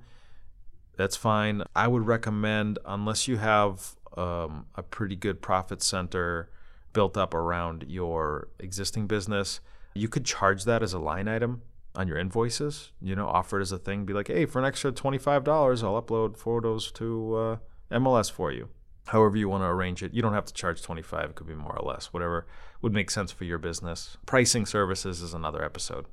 that's 0.97 1.17
fine. 1.17 1.63
I 1.77 1.89
would 1.89 2.07
recommend, 2.07 2.79
unless 2.85 3.29
you 3.29 3.37
have 3.37 3.97
um, 4.17 4.67
a 4.75 4.83
pretty 4.83 5.17
good 5.17 5.43
profit 5.43 5.83
center 5.83 6.49
built 6.93 7.17
up 7.17 7.35
around 7.35 7.85
your 7.89 8.49
existing 8.59 9.07
business, 9.07 9.61
you 9.95 10.09
could 10.09 10.25
charge 10.25 10.65
that 10.65 10.83
as 10.83 10.93
a 10.93 10.99
line 10.99 11.29
item 11.29 11.63
on 11.95 12.09
your 12.09 12.19
invoices. 12.19 12.93
You 13.01 13.15
know, 13.15 13.29
offer 13.29 13.59
it 13.59 13.63
as 13.63 13.73
a 13.73 13.79
thing. 13.79 14.05
Be 14.05 14.13
like, 14.13 14.29
hey, 14.29 14.47
for 14.47 14.59
an 14.59 14.65
extra 14.65 14.93
twenty-five 14.93 15.45
dollars, 15.45 15.83
I'll 15.83 16.01
upload 16.01 16.37
photos 16.37 16.91
to 16.93 17.35
uh, 17.35 17.57
MLS 17.91 18.31
for 18.31 18.53
you. 18.53 18.69
However 19.07 19.37
you 19.37 19.49
want 19.49 19.65
to 19.65 19.69
arrange 19.69 20.03
it, 20.03 20.15
you 20.15 20.23
don't 20.23 20.33
have 20.33 20.45
to 20.47 20.55
charge 20.55 20.83
twenty-five. 20.83 21.31
It 21.31 21.35
could 21.35 21.49
be 21.49 21.55
more 21.55 21.77
or 21.77 21.87
less, 21.87 22.13
whatever 22.13 22.47
would 22.81 22.93
make 22.93 23.11
sense 23.11 23.31
for 23.31 23.45
your 23.45 23.59
business. 23.59 24.17
Pricing 24.27 24.67
services 24.67 25.23
is 25.23 25.35
another 25.35 25.65
episode. 25.65 26.07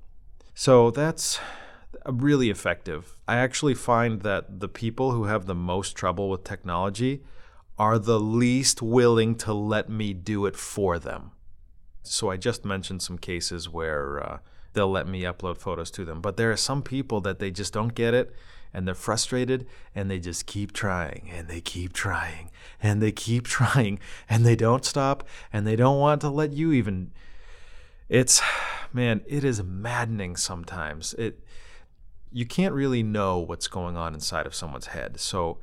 So 0.54 0.92
that's 0.92 1.40
really 2.06 2.50
effective. 2.50 3.16
I 3.28 3.38
actually 3.38 3.74
find 3.74 4.22
that 4.22 4.60
the 4.60 4.68
people 4.68 5.12
who 5.12 5.24
have 5.24 5.46
the 5.46 5.56
most 5.56 5.96
trouble 5.96 6.30
with 6.30 6.44
technology 6.44 7.24
are 7.80 7.98
the 7.98 8.20
least 8.20 8.82
willing 8.82 9.36
to 9.36 9.54
let 9.54 9.90
me 9.90 10.14
do 10.14 10.46
it 10.46 10.58
for 10.58 11.00
them. 11.00 11.32
So 12.04 12.30
I 12.30 12.36
just 12.36 12.66
mentioned 12.66 13.02
some 13.02 13.18
cases 13.18 13.70
where 13.70 14.22
uh, 14.22 14.38
they'll 14.74 14.92
let 14.92 15.08
me 15.08 15.22
upload 15.22 15.58
photos 15.58 15.90
to 15.92 16.04
them, 16.04 16.20
but 16.20 16.36
there 16.36 16.52
are 16.52 16.58
some 16.58 16.84
people 16.84 17.22
that 17.22 17.40
they 17.40 17.52
just 17.52 17.72
don't 17.72 17.96
get 17.96 18.14
it 18.14 18.36
and 18.74 18.86
they're 18.86 18.96
frustrated 18.96 19.66
and 19.96 20.12
they 20.12 20.20
just 20.20 20.46
keep 20.46 20.74
trying 20.74 21.30
and 21.34 21.48
they 21.48 21.62
keep 21.62 21.94
trying 21.94 22.52
and 22.82 23.02
they 23.02 23.12
keep 23.12 23.48
trying 23.48 24.00
and 24.30 24.46
they 24.46 24.56
don't 24.56 24.86
stop 24.86 25.28
and 25.52 25.66
they 25.66 25.76
don't 25.76 26.00
want 26.00 26.22
to 26.22 26.30
let 26.30 26.52
you 26.52 26.72
even 26.72 27.12
it's 28.10 28.42
man 28.94 29.22
it 29.28 29.44
is 29.44 29.64
maddening 29.64 30.36
sometimes 30.36 31.14
it 31.16 31.44
you 32.32 32.46
can't 32.46 32.74
really 32.74 33.02
know 33.02 33.40
what's 33.40 33.68
going 33.68 33.98
on 33.98 34.14
inside 34.14 34.46
of 34.46 34.54
someone's 34.54 34.88
head 34.88 35.20
so 35.20 35.58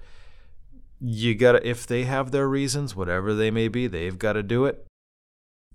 you 1.01 1.35
gotta 1.35 1.67
if 1.69 1.87
they 1.87 2.05
have 2.05 2.31
their 2.31 2.49
reasons 2.49 2.97
whatever 2.97 3.35
they 3.35 3.51
may 3.51 3.69
be 3.69 3.87
they've 3.87 4.19
got 4.19 4.33
to 4.33 4.43
do 4.43 4.65
it 4.65 4.87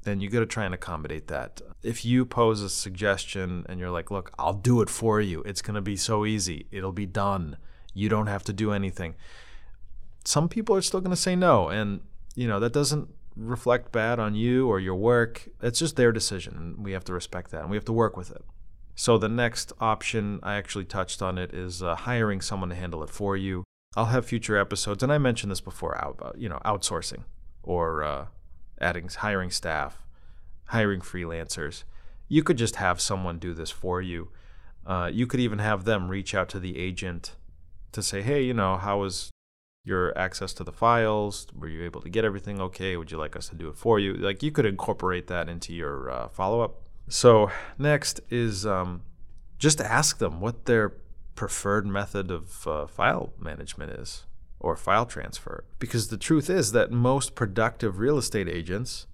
then 0.03 0.19
you 0.19 0.29
got 0.29 0.39
to 0.39 0.45
try 0.45 0.65
and 0.65 0.73
accommodate 0.73 1.27
that. 1.27 1.61
If 1.83 2.03
you 2.05 2.25
pose 2.25 2.61
a 2.61 2.69
suggestion 2.69 3.65
and 3.69 3.79
you're 3.79 3.91
like 3.91 4.11
look 4.11 4.31
i'll 4.39 4.53
do 4.53 4.81
it 4.81 4.89
for 4.89 5.21
you. 5.21 5.41
It's 5.43 5.61
going 5.61 5.75
to 5.75 5.81
be 5.81 5.95
so 5.95 6.25
easy. 6.25 6.67
It'll 6.71 6.91
be 6.91 7.05
done. 7.05 7.57
You 7.93 8.09
don't 8.09 8.27
have 8.27 8.43
to 8.45 8.53
do 8.53 8.71
anything. 8.71 9.15
Some 10.23 10.49
people 10.49 10.75
are 10.75 10.81
still 10.81 11.01
going 11.01 11.15
to 11.15 11.21
say 11.21 11.35
no 11.35 11.69
and 11.69 12.01
you 12.35 12.47
know 12.47 12.59
that 12.59 12.73
doesn't 12.73 13.09
reflect 13.35 13.91
bad 13.91 14.19
on 14.19 14.35
you 14.35 14.67
or 14.67 14.79
your 14.79 14.95
work. 14.95 15.49
It's 15.61 15.79
just 15.79 15.95
their 15.95 16.11
decision 16.11 16.55
and 16.57 16.85
we 16.85 16.91
have 16.93 17.05
to 17.05 17.13
respect 17.13 17.51
that 17.51 17.61
and 17.61 17.69
we 17.69 17.77
have 17.77 17.85
to 17.85 17.93
work 17.93 18.17
with 18.17 18.31
it. 18.31 18.43
So 18.95 19.17
the 19.17 19.29
next 19.29 19.71
option 19.79 20.39
i 20.43 20.55
actually 20.55 20.85
touched 20.85 21.21
on 21.21 21.37
it 21.37 21.53
is 21.53 21.81
uh, 21.81 21.95
hiring 21.95 22.41
someone 22.41 22.69
to 22.69 22.75
handle 22.75 23.03
it 23.03 23.09
for 23.09 23.37
you 23.37 23.63
I'll 23.95 24.05
have 24.05 24.25
future 24.25 24.57
episodes, 24.57 25.03
and 25.03 25.11
I 25.11 25.17
mentioned 25.17 25.51
this 25.51 25.61
before, 25.61 25.93
about 25.93 26.35
you 26.37 26.47
know 26.47 26.59
outsourcing 26.63 27.23
or 27.63 28.03
uh, 28.03 28.25
adding 28.79 29.09
hiring 29.09 29.51
staff, 29.51 30.01
hiring 30.65 31.01
freelancers. 31.01 31.83
You 32.27 32.43
could 32.43 32.57
just 32.57 32.77
have 32.77 33.01
someone 33.01 33.39
do 33.39 33.53
this 33.53 33.69
for 33.69 34.01
you. 34.01 34.29
Uh, 34.85 35.09
you 35.11 35.27
could 35.27 35.41
even 35.41 35.59
have 35.59 35.83
them 35.83 36.07
reach 36.07 36.33
out 36.33 36.47
to 36.49 36.59
the 36.59 36.77
agent 36.79 37.35
to 37.91 38.01
say, 38.01 38.21
hey, 38.21 38.41
you 38.41 38.53
know, 38.53 38.77
how 38.77 38.99
was 38.99 39.29
your 39.83 40.17
access 40.17 40.53
to 40.53 40.63
the 40.63 40.71
files? 40.71 41.47
Were 41.53 41.67
you 41.67 41.83
able 41.83 42.01
to 42.01 42.09
get 42.09 42.23
everything 42.23 42.61
okay? 42.61 42.95
Would 42.95 43.11
you 43.11 43.17
like 43.17 43.35
us 43.35 43.49
to 43.49 43.55
do 43.55 43.67
it 43.67 43.75
for 43.75 43.99
you? 43.99 44.13
Like 44.13 44.41
you 44.41 44.51
could 44.51 44.65
incorporate 44.65 45.27
that 45.27 45.49
into 45.49 45.73
your 45.73 46.09
uh, 46.09 46.27
follow 46.29 46.61
up. 46.61 46.81
So 47.09 47.51
next 47.77 48.21
is 48.29 48.65
um, 48.65 49.01
just 49.57 49.81
ask 49.81 50.19
them 50.19 50.39
what 50.39 50.65
their 50.65 50.93
preferred 51.41 51.87
method 51.87 52.29
of 52.29 52.67
uh, 52.67 52.85
file 52.85 53.33
management 53.39 53.91
is 53.91 54.27
or 54.59 54.75
file 54.75 55.07
transfer. 55.07 55.63
Because 55.79 56.09
the 56.09 56.17
truth 56.17 56.51
is 56.51 56.71
that 56.71 56.91
most 56.91 57.33
productive 57.33 57.97
real 57.97 58.19
estate 58.19 58.47
agents 58.47 59.07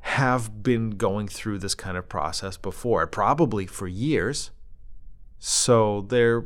have 0.00 0.62
been 0.62 0.90
going 0.90 1.26
through 1.26 1.60
this 1.60 1.74
kind 1.74 1.96
of 1.96 2.10
process 2.10 2.58
before, 2.58 3.06
probably 3.06 3.64
for 3.64 3.88
years. 3.88 4.50
So 5.38 6.02
they're 6.02 6.44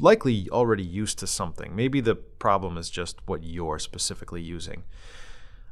likely 0.00 0.48
already 0.48 0.82
used 0.82 1.18
to 1.18 1.26
something. 1.26 1.76
Maybe 1.76 2.00
the 2.00 2.14
problem 2.14 2.78
is 2.78 2.88
just 2.88 3.18
what 3.26 3.44
you're 3.44 3.78
specifically 3.78 4.40
using. 4.40 4.84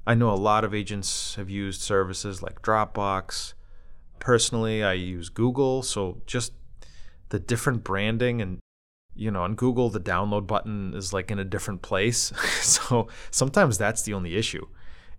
I 0.06 0.12
know 0.12 0.30
a 0.30 0.44
lot 0.50 0.64
of 0.64 0.74
agents 0.74 1.36
have 1.36 1.48
used 1.48 1.80
services 1.80 2.42
like 2.42 2.60
Dropbox. 2.60 3.54
Personally, 4.18 4.84
I 4.84 4.92
use 4.92 5.30
Google, 5.30 5.82
so 5.82 6.20
just 6.26 6.52
the 7.30 7.38
different 7.38 7.84
branding 7.84 8.40
and 8.40 8.58
you 9.14 9.32
know, 9.32 9.42
on 9.42 9.56
Google 9.56 9.90
the 9.90 10.00
download 10.00 10.46
button 10.46 10.94
is 10.94 11.12
like 11.12 11.30
in 11.30 11.40
a 11.40 11.44
different 11.44 11.82
place. 11.82 12.32
so 12.62 13.08
sometimes 13.32 13.76
that's 13.76 14.02
the 14.02 14.14
only 14.14 14.36
issue. 14.36 14.66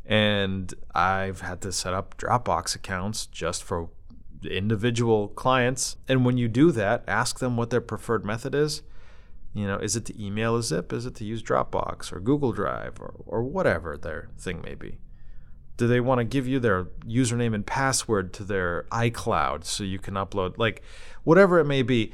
And 0.06 0.74
I've 0.96 1.42
had 1.42 1.62
to 1.62 1.72
set 1.72 1.94
up 1.94 2.18
Dropbox 2.18 2.75
accounts 2.75 3.25
just 3.28 3.62
for 3.62 3.89
individual 4.50 5.28
clients. 5.28 5.98
And 6.08 6.24
when 6.24 6.38
you 6.38 6.48
do 6.48 6.72
that, 6.72 7.04
ask 7.08 7.39
them 7.39 7.58
what 7.58 7.70
their 7.70 7.82
preferred 7.82 8.25
method 8.25 8.56
is. 8.56 8.82
You 9.54 9.68
know, 9.68 9.78
is 9.78 9.96
it 9.96 10.06
to 10.06 10.24
email 10.24 10.56
a 10.56 10.63
zip? 10.63 10.94
Is 10.94 11.06
it 11.06 11.16
to 11.16 11.25
use 11.25 11.44
Dropbox 11.44 12.13
or 12.13 12.20
Google 12.20 12.54
Drive 12.54 13.01
or, 13.01 13.16
or 13.25 13.44
whatever 13.44 13.98
their 13.98 14.30
thing 14.38 14.62
may 14.62 14.75
be? 14.75 15.00
Do 15.79 15.88
they 15.88 16.01
want 16.01 16.19
to 16.19 16.25
give 16.25 16.45
you 16.45 16.59
their 16.59 16.83
username 17.07 17.55
and 17.55 17.65
password 17.65 18.33
to 18.33 18.43
their 18.43 18.86
iCloud 18.91 19.63
so 19.63 19.86
you 19.86 19.98
can 19.98 20.15
upload, 20.15 20.57
like 20.57 20.83
whatever 21.24 21.57
it 21.57 21.63
may 21.63 21.83
be? 21.83 22.12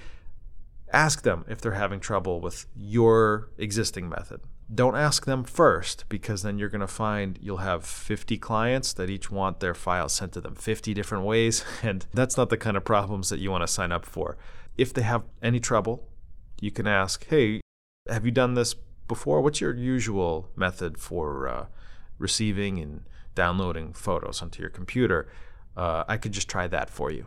Ask 0.93 1.23
them 1.23 1.45
if 1.49 1.61
they're 1.61 1.71
having 1.71 1.99
trouble 1.99 2.39
with 2.39 2.67
your 2.75 3.49
existing 3.57 4.07
method. 4.07 4.41
Don't 4.71 4.95
ask 4.95 5.25
them 5.25 5.43
first 5.43 6.05
because 6.09 6.43
then 6.43 6.59
you're 6.59 6.69
going 6.69 6.81
to 6.81 6.87
find 6.87 7.39
you'll 7.41 7.57
have 7.57 7.83
50 7.83 8.37
clients 8.37 8.93
that 8.93 9.09
each 9.09 9.31
want 9.31 9.61
their 9.61 9.73
files 9.73 10.13
sent 10.13 10.33
to 10.33 10.41
them 10.41 10.53
50 10.53 10.93
different 10.93 11.23
ways. 11.23 11.65
And 11.81 12.05
that's 12.13 12.37
not 12.37 12.51
the 12.51 12.57
kind 12.57 12.77
of 12.77 12.85
problems 12.85 13.29
that 13.29 13.39
you 13.39 13.49
want 13.49 13.63
to 13.63 13.67
sign 13.67 13.91
up 13.91 14.05
for. 14.05 14.37
If 14.77 14.93
they 14.93 15.01
have 15.01 15.23
any 15.41 15.59
trouble, 15.59 16.07
you 16.61 16.69
can 16.69 16.85
ask, 16.85 17.25
hey, 17.29 17.61
have 18.07 18.25
you 18.25 18.31
done 18.31 18.53
this 18.53 18.75
before? 19.07 19.41
What's 19.41 19.59
your 19.59 19.73
usual 19.73 20.51
method 20.55 20.99
for 20.99 21.47
uh, 21.47 21.65
receiving 22.19 22.77
and 22.77 23.01
downloading 23.35 23.93
photos 23.93 24.41
onto 24.41 24.61
your 24.61 24.69
computer? 24.69 25.27
Uh, 25.77 26.03
I 26.07 26.17
could 26.17 26.31
just 26.31 26.49
try 26.49 26.67
that 26.67 26.89
for 26.89 27.11
you. 27.11 27.25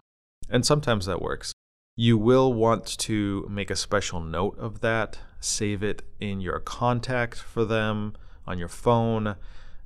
And 0.48 0.64
sometimes 0.64 1.06
that 1.06 1.20
works. 1.22 1.52
You 1.96 2.16
will 2.16 2.52
want 2.52 2.96
to 2.98 3.46
make 3.50 3.70
a 3.70 3.76
special 3.76 4.20
note 4.20 4.56
of 4.58 4.80
that, 4.80 5.18
save 5.40 5.82
it 5.82 6.02
in 6.20 6.40
your 6.40 6.60
contact 6.60 7.36
for 7.38 7.64
them 7.64 8.14
on 8.46 8.58
your 8.58 8.68
phone, 8.68 9.36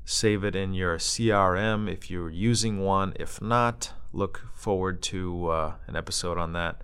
save 0.05 0.45
it 0.45 0.55
in 0.55 0.75
your 0.75 0.99
CRM 0.99 1.91
if 1.91 2.11
you're 2.11 2.31
using 2.31 2.81
one. 2.81 3.15
If 3.19 3.41
not, 3.41 3.93
look 4.13 4.47
forward 4.55 5.03
to 5.05 5.49
uh, 5.49 5.75
an 5.87 5.97
episode 5.97 6.39
on 6.39 6.53
that. 6.53 6.83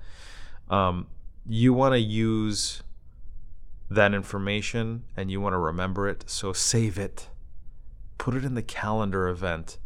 Um, 0.69 1.09
you 1.47 1.73
want 1.73 1.93
to 1.93 2.01
use 2.01 2.83
that 3.91 4.15
information 4.15 5.05
and 5.17 5.31
you 5.31 5.41
want 5.41 5.53
to 5.55 5.59
remember 5.59 6.09
it. 6.09 6.25
So 6.27 6.53
save 6.53 6.99
it, 6.99 7.29
put 8.19 8.35
it 8.35 8.45
in 8.45 8.55
the 8.55 8.63
calendar 8.63 9.29
event. 9.29 9.79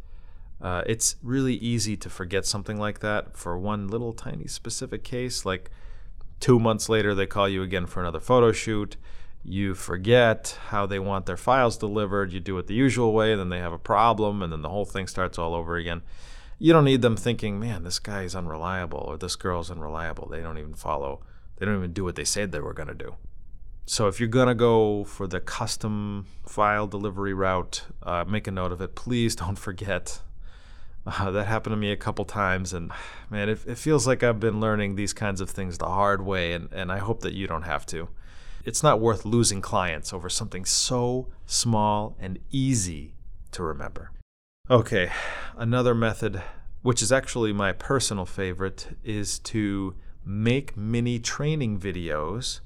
Uh, 0.60 0.82
it's 0.86 1.16
really 1.22 1.54
easy 1.54 1.96
to 1.96 2.08
forget 2.08 2.46
something 2.46 2.78
like 2.78 3.00
that 3.00 3.36
for 3.36 3.58
one 3.58 3.88
little 3.88 4.12
tiny 4.12 4.46
specific 4.46 5.04
case. 5.04 5.44
Like 5.44 5.70
two 6.40 6.58
months 6.58 6.88
later, 6.88 7.14
they 7.14 7.26
call 7.26 7.48
you 7.48 7.62
again 7.62 7.86
for 7.86 8.00
another 8.00 8.20
photo 8.20 8.52
shoot. 8.52 8.96
You 9.44 9.74
forget 9.74 10.56
how 10.68 10.86
they 10.86 11.00
want 11.00 11.26
their 11.26 11.36
files 11.36 11.76
delivered. 11.76 12.32
You 12.32 12.40
do 12.40 12.58
it 12.58 12.68
the 12.68 12.74
usual 12.74 13.12
way, 13.12 13.34
then 13.34 13.48
they 13.48 13.58
have 13.58 13.72
a 13.72 13.78
problem, 13.78 14.40
and 14.40 14.52
then 14.52 14.62
the 14.62 14.68
whole 14.68 14.84
thing 14.84 15.08
starts 15.08 15.36
all 15.36 15.54
over 15.54 15.76
again. 15.76 16.02
You 16.60 16.72
don't 16.72 16.84
need 16.84 17.02
them 17.02 17.16
thinking, 17.16 17.58
man, 17.58 17.82
this 17.82 17.98
guy 17.98 18.22
is 18.22 18.36
unreliable 18.36 19.00
or 19.00 19.18
this 19.18 19.34
girl's 19.34 19.68
unreliable. 19.68 20.28
They 20.28 20.40
don't 20.40 20.58
even 20.58 20.74
follow 20.74 21.22
they 21.62 21.66
don't 21.66 21.76
even 21.76 21.92
do 21.92 22.02
what 22.02 22.16
they 22.16 22.24
said 22.24 22.50
they 22.50 22.58
were 22.58 22.74
going 22.74 22.88
to 22.88 22.94
do. 22.94 23.14
So 23.84 24.06
if 24.06 24.20
you're 24.20 24.28
to 24.28 24.54
go 24.54 25.04
for 25.04 25.26
the 25.26 25.40
custom 25.40 26.26
file 26.46 26.86
delivery 26.86 27.34
route, 27.34 27.84
uh, 28.02 28.24
make 28.26 28.46
a 28.46 28.50
note 28.50 28.72
of 28.72 28.80
it. 28.80 28.94
Please 28.94 29.34
don't 29.42 29.58
forget. 29.58 30.20
Uh, 31.04 31.32
that 31.32 31.46
happened 31.46 31.72
to 31.72 31.76
me 31.76 31.90
a 31.90 31.96
couple 31.96 32.24
times, 32.24 32.72
and 32.72 32.92
man, 33.28 33.48
it, 33.48 33.58
it 33.66 33.76
feels 33.76 34.06
like 34.06 34.22
I've 34.22 34.38
been 34.38 34.60
learning 34.60 34.94
these 34.94 35.12
kinds 35.12 35.40
of 35.40 35.50
things 35.50 35.78
the 35.78 35.86
hard 35.86 36.24
way, 36.24 36.52
and, 36.52 36.68
and 36.72 36.92
I 36.92 36.98
hope 36.98 37.22
that 37.22 37.32
you 37.32 37.48
don't 37.48 37.62
have 37.62 37.84
to. 37.86 38.08
It's 38.64 38.84
not 38.84 39.00
worth 39.00 39.24
losing 39.24 39.60
clients 39.60 40.12
over 40.12 40.28
something 40.28 40.64
so 40.64 41.26
small 41.44 42.16
and 42.20 42.38
easy 42.52 43.14
to 43.50 43.64
remember. 43.64 44.12
Okay, 44.70 45.10
another 45.56 45.92
method, 45.92 46.40
which 46.82 47.02
is 47.02 47.10
actually 47.10 47.52
my 47.52 47.72
personal 47.72 48.24
favorite, 48.24 48.96
is 49.02 49.40
to 49.40 49.96
make 50.24 50.76
mini 50.76 51.18
training 51.18 51.80
videos 51.80 52.60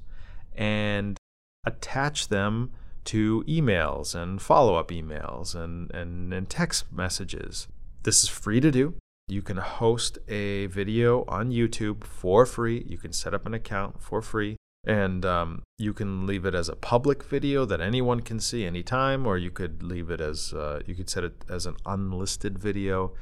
and 0.57 1.17
attach 1.65 2.27
them 2.29 2.71
to 3.05 3.43
emails 3.47 4.13
and 4.15 4.41
follow 4.41 4.75
up 4.75 4.89
emails 4.89 5.55
and, 5.55 5.89
and, 5.91 6.33
and 6.33 6.49
text 6.49 6.91
messages. 6.91 7.67
This 8.03 8.23
is 8.23 8.29
free 8.29 8.59
to 8.59 8.71
do. 8.71 8.95
You 9.29 9.41
can 9.41 9.57
host 9.57 10.17
a 10.27 10.65
video 10.67 11.23
on 11.27 11.51
YouTube 11.51 12.03
for 12.03 12.45
free. 12.45 12.85
You 12.87 12.97
can 12.97 13.13
set 13.13 13.33
up 13.33 13.45
an 13.45 13.53
account 13.53 14.01
for 14.01 14.21
free. 14.21 14.57
And 14.85 15.25
um, 15.25 15.63
you 15.77 15.93
can 15.93 16.25
leave 16.25 16.45
it 16.45 16.55
as 16.55 16.69
a 16.69 16.75
public 16.75 17.23
video 17.23 17.65
that 17.65 17.81
anyone 17.81 18.21
can 18.21 18.39
see 18.39 18.65
anytime, 18.65 19.27
or 19.27 19.37
you 19.37 19.51
could 19.51 19.83
leave 19.83 20.09
it 20.09 20.21
as, 20.21 20.53
uh, 20.53 20.79
you 20.85 20.95
could 20.95 21.09
set 21.09 21.25
it 21.25 21.43
as 21.49 21.65
an 21.65 21.75
unlisted 21.85 22.57
video 22.57 23.13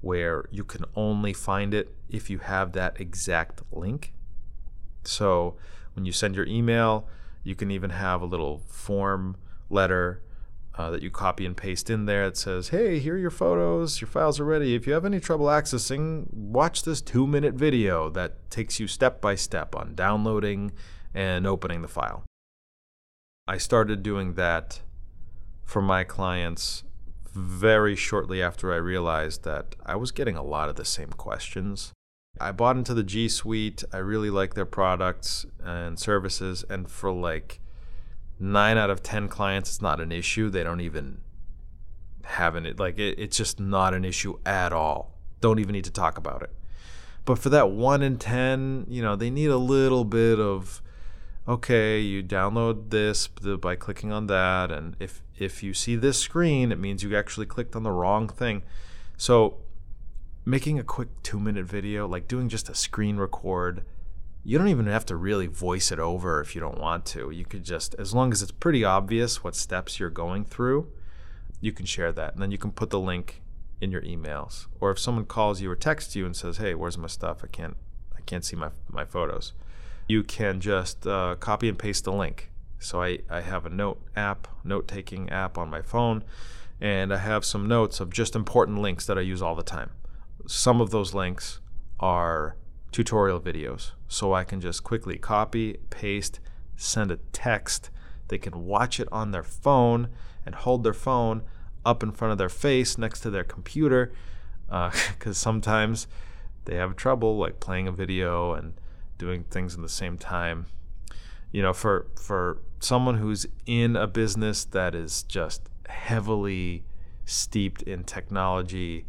where 0.00 0.44
you 0.52 0.62
can 0.62 0.84
only 0.94 1.32
find 1.32 1.74
it 1.74 1.92
if 2.08 2.30
you 2.30 2.38
have 2.38 2.70
that 2.72 3.00
exact 3.00 3.62
link. 3.72 4.14
So 5.02 5.56
when 5.98 6.04
you 6.04 6.12
send 6.12 6.36
your 6.36 6.46
email, 6.46 7.08
you 7.42 7.56
can 7.56 7.72
even 7.72 7.90
have 7.90 8.22
a 8.22 8.24
little 8.24 8.62
form 8.68 9.36
letter 9.68 10.22
uh, 10.76 10.92
that 10.92 11.02
you 11.02 11.10
copy 11.10 11.44
and 11.44 11.56
paste 11.56 11.90
in 11.90 12.06
there. 12.06 12.24
It 12.24 12.36
says, 12.36 12.68
Hey, 12.68 13.00
here 13.00 13.16
are 13.16 13.18
your 13.18 13.32
photos. 13.32 14.00
Your 14.00 14.06
files 14.06 14.38
are 14.38 14.44
ready. 14.44 14.76
If 14.76 14.86
you 14.86 14.92
have 14.92 15.04
any 15.04 15.18
trouble 15.18 15.46
accessing, 15.46 16.32
watch 16.32 16.84
this 16.84 17.00
two 17.00 17.26
minute 17.26 17.54
video 17.54 18.08
that 18.10 18.48
takes 18.48 18.78
you 18.78 18.86
step 18.86 19.20
by 19.20 19.34
step 19.34 19.74
on 19.74 19.96
downloading 19.96 20.70
and 21.12 21.48
opening 21.48 21.82
the 21.82 21.88
file. 21.88 22.22
I 23.48 23.58
started 23.58 24.04
doing 24.04 24.34
that 24.34 24.82
for 25.64 25.82
my 25.82 26.04
clients 26.04 26.84
very 27.32 27.96
shortly 27.96 28.40
after 28.40 28.72
I 28.72 28.76
realized 28.76 29.42
that 29.42 29.74
I 29.84 29.96
was 29.96 30.12
getting 30.12 30.36
a 30.36 30.44
lot 30.44 30.68
of 30.68 30.76
the 30.76 30.84
same 30.84 31.10
questions. 31.10 31.92
I 32.40 32.52
bought 32.52 32.76
into 32.76 32.94
the 32.94 33.02
G 33.02 33.28
Suite. 33.28 33.84
I 33.92 33.98
really 33.98 34.30
like 34.30 34.54
their 34.54 34.66
products 34.66 35.46
and 35.62 35.98
services. 35.98 36.64
And 36.68 36.90
for 36.90 37.10
like 37.12 37.60
nine 38.38 38.78
out 38.78 38.90
of 38.90 39.02
10 39.02 39.28
clients, 39.28 39.70
it's 39.70 39.82
not 39.82 40.00
an 40.00 40.12
issue. 40.12 40.50
They 40.50 40.62
don't 40.62 40.80
even 40.80 41.20
have 42.24 42.56
it. 42.56 42.78
Like, 42.78 42.98
it, 42.98 43.18
it's 43.18 43.36
just 43.36 43.58
not 43.60 43.94
an 43.94 44.04
issue 44.04 44.38
at 44.44 44.72
all. 44.72 45.14
Don't 45.40 45.58
even 45.58 45.72
need 45.72 45.84
to 45.84 45.90
talk 45.90 46.18
about 46.18 46.42
it. 46.42 46.50
But 47.24 47.38
for 47.38 47.50
that 47.50 47.70
one 47.70 48.02
in 48.02 48.18
10, 48.18 48.86
you 48.88 49.02
know, 49.02 49.14
they 49.14 49.30
need 49.30 49.50
a 49.50 49.58
little 49.58 50.04
bit 50.04 50.40
of 50.40 50.82
okay, 51.48 51.98
you 51.98 52.22
download 52.22 52.90
this 52.90 53.26
by 53.28 53.74
clicking 53.74 54.12
on 54.12 54.26
that, 54.26 54.70
and 54.70 54.94
if 55.00 55.22
if 55.38 55.62
you 55.62 55.72
see 55.72 55.96
this 55.96 56.18
screen, 56.18 56.70
it 56.70 56.78
means 56.78 57.02
you 57.02 57.16
actually 57.16 57.46
clicked 57.46 57.74
on 57.74 57.82
the 57.82 57.90
wrong 57.90 58.28
thing. 58.28 58.62
So 59.16 59.58
making 60.48 60.78
a 60.78 60.84
quick 60.84 61.08
two 61.22 61.38
minute 61.38 61.66
video, 61.66 62.06
like 62.06 62.26
doing 62.28 62.48
just 62.48 62.68
a 62.68 62.74
screen 62.74 63.16
record, 63.16 63.84
you 64.44 64.56
don't 64.56 64.68
even 64.68 64.86
have 64.86 65.04
to 65.06 65.16
really 65.16 65.46
voice 65.46 65.92
it 65.92 65.98
over 65.98 66.40
if 66.40 66.54
you 66.54 66.60
don't 66.60 66.78
want 66.78 67.04
to. 67.06 67.30
You 67.30 67.44
could 67.44 67.64
just, 67.64 67.94
as 67.96 68.14
long 68.14 68.32
as 68.32 68.42
it's 68.42 68.52
pretty 68.52 68.84
obvious 68.84 69.44
what 69.44 69.54
steps 69.54 70.00
you're 70.00 70.10
going 70.10 70.44
through, 70.44 70.90
you 71.60 71.72
can 71.72 71.86
share 71.86 72.12
that. 72.12 72.32
And 72.32 72.42
then 72.42 72.50
you 72.50 72.58
can 72.58 72.72
put 72.72 72.90
the 72.90 73.00
link 73.00 73.42
in 73.80 73.90
your 73.90 74.02
emails. 74.02 74.66
Or 74.80 74.90
if 74.90 74.98
someone 74.98 75.26
calls 75.26 75.60
you 75.60 75.70
or 75.70 75.76
texts 75.76 76.16
you 76.16 76.24
and 76.24 76.34
says, 76.34 76.56
Hey, 76.56 76.74
where's 76.74 76.96
my 76.96 77.08
stuff? 77.08 77.40
I 77.44 77.48
can't 77.48 77.76
I 78.16 78.20
can't 78.22 78.44
see 78.44 78.56
my 78.56 78.70
my 78.90 79.04
photos 79.04 79.52
you 80.08 80.22
can 80.24 80.60
just 80.60 81.06
uh, 81.06 81.36
copy 81.38 81.68
and 81.68 81.78
paste 81.78 82.04
the 82.04 82.12
link. 82.12 82.50
So 82.80 83.02
I, 83.02 83.18
I 83.28 83.42
have 83.42 83.66
a 83.66 83.70
note 83.70 84.00
app, 84.16 84.48
note 84.64 84.88
taking 84.88 85.28
app 85.28 85.58
on 85.58 85.68
my 85.68 85.82
phone, 85.82 86.24
and 86.80 87.12
I 87.12 87.18
have 87.18 87.44
some 87.44 87.68
notes 87.68 88.00
of 88.00 88.10
just 88.10 88.34
important 88.34 88.78
links 88.78 89.04
that 89.06 89.18
I 89.18 89.20
use 89.20 89.42
all 89.42 89.54
the 89.54 89.62
time. 89.62 89.90
Some 90.46 90.80
of 90.80 90.90
those 90.90 91.14
links 91.14 91.60
are 92.00 92.56
tutorial 92.92 93.40
videos. 93.40 93.92
So 94.08 94.32
I 94.32 94.44
can 94.44 94.60
just 94.60 94.84
quickly 94.84 95.18
copy, 95.18 95.78
paste, 95.90 96.40
send 96.76 97.10
a 97.10 97.18
text. 97.32 97.90
They 98.28 98.38
can 98.38 98.64
watch 98.64 99.00
it 99.00 99.08
on 99.10 99.30
their 99.30 99.42
phone 99.42 100.08
and 100.46 100.54
hold 100.54 100.84
their 100.84 100.94
phone 100.94 101.42
up 101.84 102.02
in 102.02 102.12
front 102.12 102.32
of 102.32 102.38
their 102.38 102.48
face 102.48 102.98
next 102.98 103.20
to 103.20 103.30
their 103.30 103.44
computer 103.44 104.12
because 104.66 105.26
uh, 105.26 105.32
sometimes 105.32 106.06
they 106.64 106.76
have 106.76 106.96
trouble 106.96 107.38
like 107.38 107.60
playing 107.60 107.88
a 107.88 107.92
video 107.92 108.52
and 108.52 108.74
doing 109.16 109.44
things 109.44 109.74
in 109.74 109.82
the 109.82 109.88
same 109.88 110.18
time. 110.18 110.66
You 111.50 111.62
know, 111.62 111.72
for 111.72 112.06
for 112.14 112.60
someone 112.80 113.16
who's 113.16 113.46
in 113.66 113.96
a 113.96 114.06
business 114.06 114.64
that 114.66 114.94
is 114.94 115.22
just 115.22 115.68
heavily 115.88 116.84
steeped 117.24 117.82
in 117.82 118.04
technology 118.04 119.06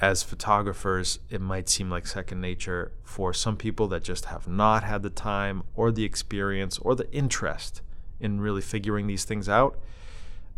as 0.00 0.22
photographers, 0.22 1.18
it 1.28 1.40
might 1.40 1.68
seem 1.68 1.90
like 1.90 2.06
second 2.06 2.40
nature. 2.40 2.92
For 3.02 3.34
some 3.34 3.56
people 3.56 3.88
that 3.88 4.04
just 4.04 4.26
have 4.26 4.46
not 4.46 4.84
had 4.84 5.02
the 5.02 5.10
time 5.10 5.62
or 5.74 5.90
the 5.90 6.04
experience 6.04 6.78
or 6.78 6.94
the 6.94 7.10
interest 7.12 7.82
in 8.20 8.40
really 8.40 8.62
figuring 8.62 9.06
these 9.06 9.24
things 9.24 9.48
out, 9.48 9.78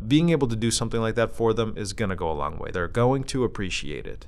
being 0.06 0.30
able 0.30 0.49
to 0.49 0.56
do 0.56 0.70
something 0.70 1.00
like 1.00 1.14
that 1.14 1.35
for 1.35 1.52
them 1.52 1.75
is 1.76 1.92
going 1.92 2.11
to 2.11 2.16
go 2.16 2.30
a 2.30 2.32
long 2.32 2.59
way. 2.59 2.70
They're 2.70 2.88
going 2.88 3.25
to 3.25 3.44
appreciate 3.44 4.06
it 4.06 4.26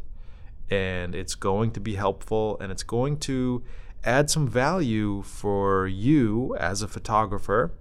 and 0.70 1.14
it's 1.14 1.34
going 1.34 1.70
to 1.72 1.80
be 1.80 1.96
helpful 1.96 2.56
and 2.60 2.72
it's 2.72 2.82
going 2.82 3.18
to 3.18 3.62
add 4.04 4.30
some 4.30 4.48
value 4.48 5.22
for 5.22 5.86
you 5.86 6.56
as 6.58 6.80
a 6.80 6.88
photographer 6.88 7.72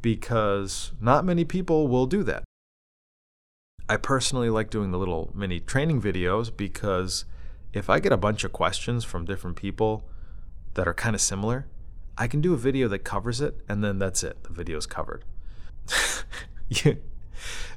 because 0.00 0.92
not 1.00 1.24
many 1.24 1.44
people 1.44 1.88
will 1.88 2.06
do 2.06 2.22
that. 2.22 2.44
I 3.90 3.96
personally 3.96 4.50
like 4.50 4.70
doing 4.70 4.92
the 4.92 4.98
little 4.98 5.32
mini 5.34 5.58
training 5.58 6.00
videos 6.00 6.56
because 6.56 7.24
if 7.72 7.90
I 7.90 7.98
get 7.98 8.12
a 8.12 8.16
bunch 8.16 8.44
of 8.44 8.52
questions 8.52 9.02
from 9.02 9.24
different 9.24 9.56
people 9.56 10.04
that 10.74 10.86
are 10.86 10.94
kind 10.94 11.16
of 11.16 11.20
similar, 11.20 11.66
I 12.16 12.28
can 12.28 12.40
do 12.40 12.54
a 12.54 12.56
video 12.56 12.86
that 12.86 13.00
covers 13.00 13.40
it 13.40 13.60
and 13.68 13.82
then 13.82 13.98
that's 13.98 14.22
it. 14.22 14.44
The 14.44 14.52
video's 14.52 14.86
covered. 14.86 15.24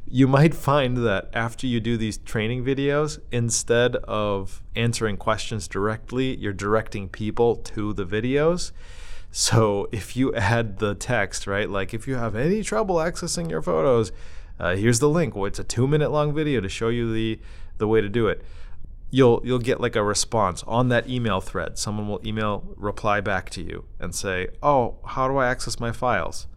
you 0.08 0.28
might 0.28 0.54
find 0.54 0.98
that 0.98 1.32
after 1.34 1.66
you 1.66 1.80
do 1.80 1.98
these 1.98 2.20
training 2.20 2.64
videos, 2.64 3.20
instead 3.32 3.96
of 3.96 4.62
answering 4.76 5.18
questions 5.18 5.68
directly, 5.68 6.38
you're 6.38 6.54
directing 6.54 7.10
people 7.10 7.56
to 7.56 7.92
the 7.92 8.06
videos. 8.06 8.72
So 9.32 9.90
if 9.92 10.16
you 10.16 10.32
add 10.36 10.78
the 10.78 10.94
text, 10.94 11.48
right, 11.48 11.68
like 11.68 11.92
if 11.92 12.08
you 12.08 12.18
have 12.18 12.36
any 12.36 12.62
trouble 12.62 12.98
accessing 12.98 13.50
your 13.50 13.64
photos, 13.64 14.12
uh, 14.60 14.76
here's 14.76 15.00
the 15.00 15.10
link. 15.10 15.36
Well, 15.36 15.46
it's 15.46 15.60
a 15.60 15.64
two 15.64 15.88
minute 15.88 16.12
long 16.12 16.34
video 16.34 16.62
to 16.62 16.70
show 16.70 16.90
you 16.90 17.14
the 17.14 17.40
the 17.78 17.88
way 17.88 18.02
to 18.02 18.10
do 18.10 18.28
it. 18.28 18.44
You'll 19.10 19.42
you'll 19.44 19.60
get 19.60 19.80
like 19.80 19.96
a 19.96 20.04
response 20.04 20.64
on 20.64 20.90
that 20.90 21.10
email 21.10 21.42
thread. 21.42 21.78
Someone 21.78 22.08
will 22.08 22.22
email 22.26 22.64
reply 22.76 23.22
back 23.22 23.50
to 23.52 23.62
you 23.62 23.86
and 24.00 24.14
say, 24.14 24.50
"Oh, 24.62 24.98
how 25.06 25.28
do 25.28 25.38
I 25.38 25.48
access 25.48 25.80
my 25.80 25.92
files?" 25.92 26.48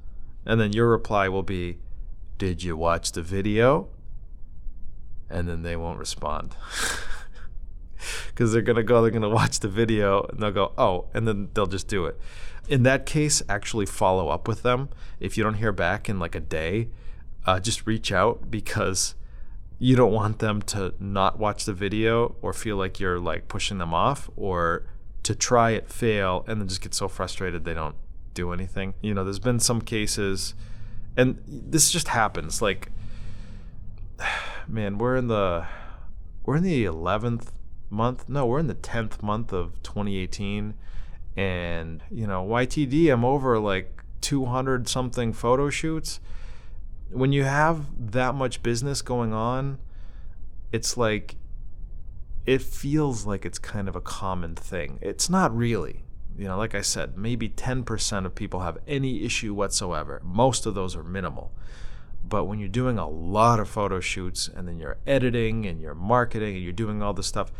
And 0.46 0.60
then 0.60 0.72
your 0.72 0.88
reply 0.88 1.28
will 1.28 1.42
be, 1.42 1.78
did 2.38 2.62
you 2.62 2.76
watch 2.76 3.12
the 3.12 3.22
video? 3.22 3.88
And 5.28 5.48
then 5.48 5.62
they 5.62 5.76
won't 5.76 5.98
respond. 5.98 6.56
Because 8.28 8.52
they're 8.52 8.62
going 8.62 8.76
to 8.76 8.84
go, 8.84 9.02
they're 9.02 9.10
to 9.10 9.28
watch 9.28 9.60
the 9.60 9.68
video, 9.68 10.22
and 10.24 10.38
they'll 10.38 10.52
go, 10.52 10.72
oh, 10.76 11.06
and 11.14 11.26
then 11.26 11.48
they'll 11.54 11.66
just 11.66 11.88
do 11.88 12.04
it. 12.04 12.20
In 12.68 12.82
that 12.84 13.06
case, 13.06 13.42
actually 13.48 13.86
follow 13.86 14.28
up 14.28 14.46
with 14.46 14.62
them. 14.62 14.90
If 15.18 15.36
you 15.36 15.42
don't 15.42 15.54
hear 15.54 15.72
back 15.72 16.08
in 16.08 16.20
like 16.20 16.34
a 16.34 16.40
day, 16.40 16.88
uh, 17.46 17.60
just 17.60 17.86
reach 17.86 18.12
out 18.12 18.50
because 18.50 19.14
you 19.78 19.96
don't 19.96 20.12
want 20.12 20.38
them 20.38 20.60
to 20.62 20.94
not 20.98 21.38
watch 21.38 21.64
the 21.64 21.72
video 21.72 22.34
or 22.42 22.52
feel 22.52 22.76
like 22.76 22.98
you're 22.98 23.18
like 23.18 23.48
pushing 23.48 23.78
them 23.78 23.94
off 23.94 24.28
or 24.36 24.86
to 25.22 25.34
try 25.34 25.70
it, 25.70 25.88
fail, 25.88 26.44
and 26.46 26.60
then 26.60 26.68
just 26.68 26.80
get 26.80 26.94
so 26.94 27.08
frustrated 27.08 27.64
they 27.64 27.74
don't 27.74 27.96
do 28.34 28.52
anything. 28.52 28.94
You 29.00 29.14
know, 29.14 29.24
there's 29.24 29.38
been 29.38 29.60
some 29.60 29.80
cases 29.80 30.54
and 31.16 31.42
this 31.46 31.90
just 31.90 32.08
happens 32.08 32.60
like 32.60 32.90
man 34.68 34.98
we're 34.98 35.16
in 35.16 35.28
the 35.28 35.66
we're 36.44 36.56
in 36.56 36.62
the 36.62 36.84
11th 36.84 37.48
month 37.88 38.28
no 38.28 38.46
we're 38.46 38.58
in 38.58 38.66
the 38.66 38.74
10th 38.74 39.22
month 39.22 39.52
of 39.52 39.82
2018 39.82 40.74
and 41.36 42.02
you 42.10 42.26
know 42.26 42.44
ytd 42.46 43.12
i'm 43.12 43.24
over 43.24 43.58
like 43.58 44.02
200 44.20 44.88
something 44.88 45.32
photo 45.32 45.70
shoots 45.70 46.20
when 47.16 47.32
you 47.32 47.44
have 47.44 47.86
that 48.12 48.34
much 48.34 48.62
business 48.62 49.02
going 49.02 49.32
on 49.32 49.78
it's 50.72 50.96
like 50.96 51.36
it 52.44 52.62
feels 52.62 53.26
like 53.26 53.44
it's 53.44 53.58
kind 53.58 53.88
of 53.88 53.96
a 53.96 54.00
common 54.00 54.54
thing 54.54 54.98
it's 55.02 55.28
not 55.28 55.54
really 55.56 56.04
you 56.38 56.44
know, 56.44 56.58
like 56.58 56.74
I 56.74 56.82
said, 56.82 57.16
maybe 57.16 57.48
10% 57.48 58.26
of 58.26 58.34
people 58.34 58.60
have 58.60 58.78
any 58.86 59.24
issue 59.24 59.54
whatsoever. 59.54 60.20
Most 60.22 60.66
of 60.66 60.74
those 60.74 60.94
are 60.94 61.02
minimal. 61.02 61.52
But 62.28 62.44
when 62.44 62.58
you're 62.58 62.68
doing 62.68 62.98
a 62.98 63.08
lot 63.08 63.58
of 63.58 63.68
photo 63.68 64.00
shoots 64.00 64.48
and 64.48 64.68
then 64.68 64.78
you're 64.78 64.98
editing 65.06 65.64
and 65.64 65.80
you're 65.80 65.94
marketing 65.94 66.56
and 66.56 66.62
you're 66.62 66.72
doing 66.72 67.02
all 67.02 67.14
this 67.14 67.26
stuff, 67.26 67.52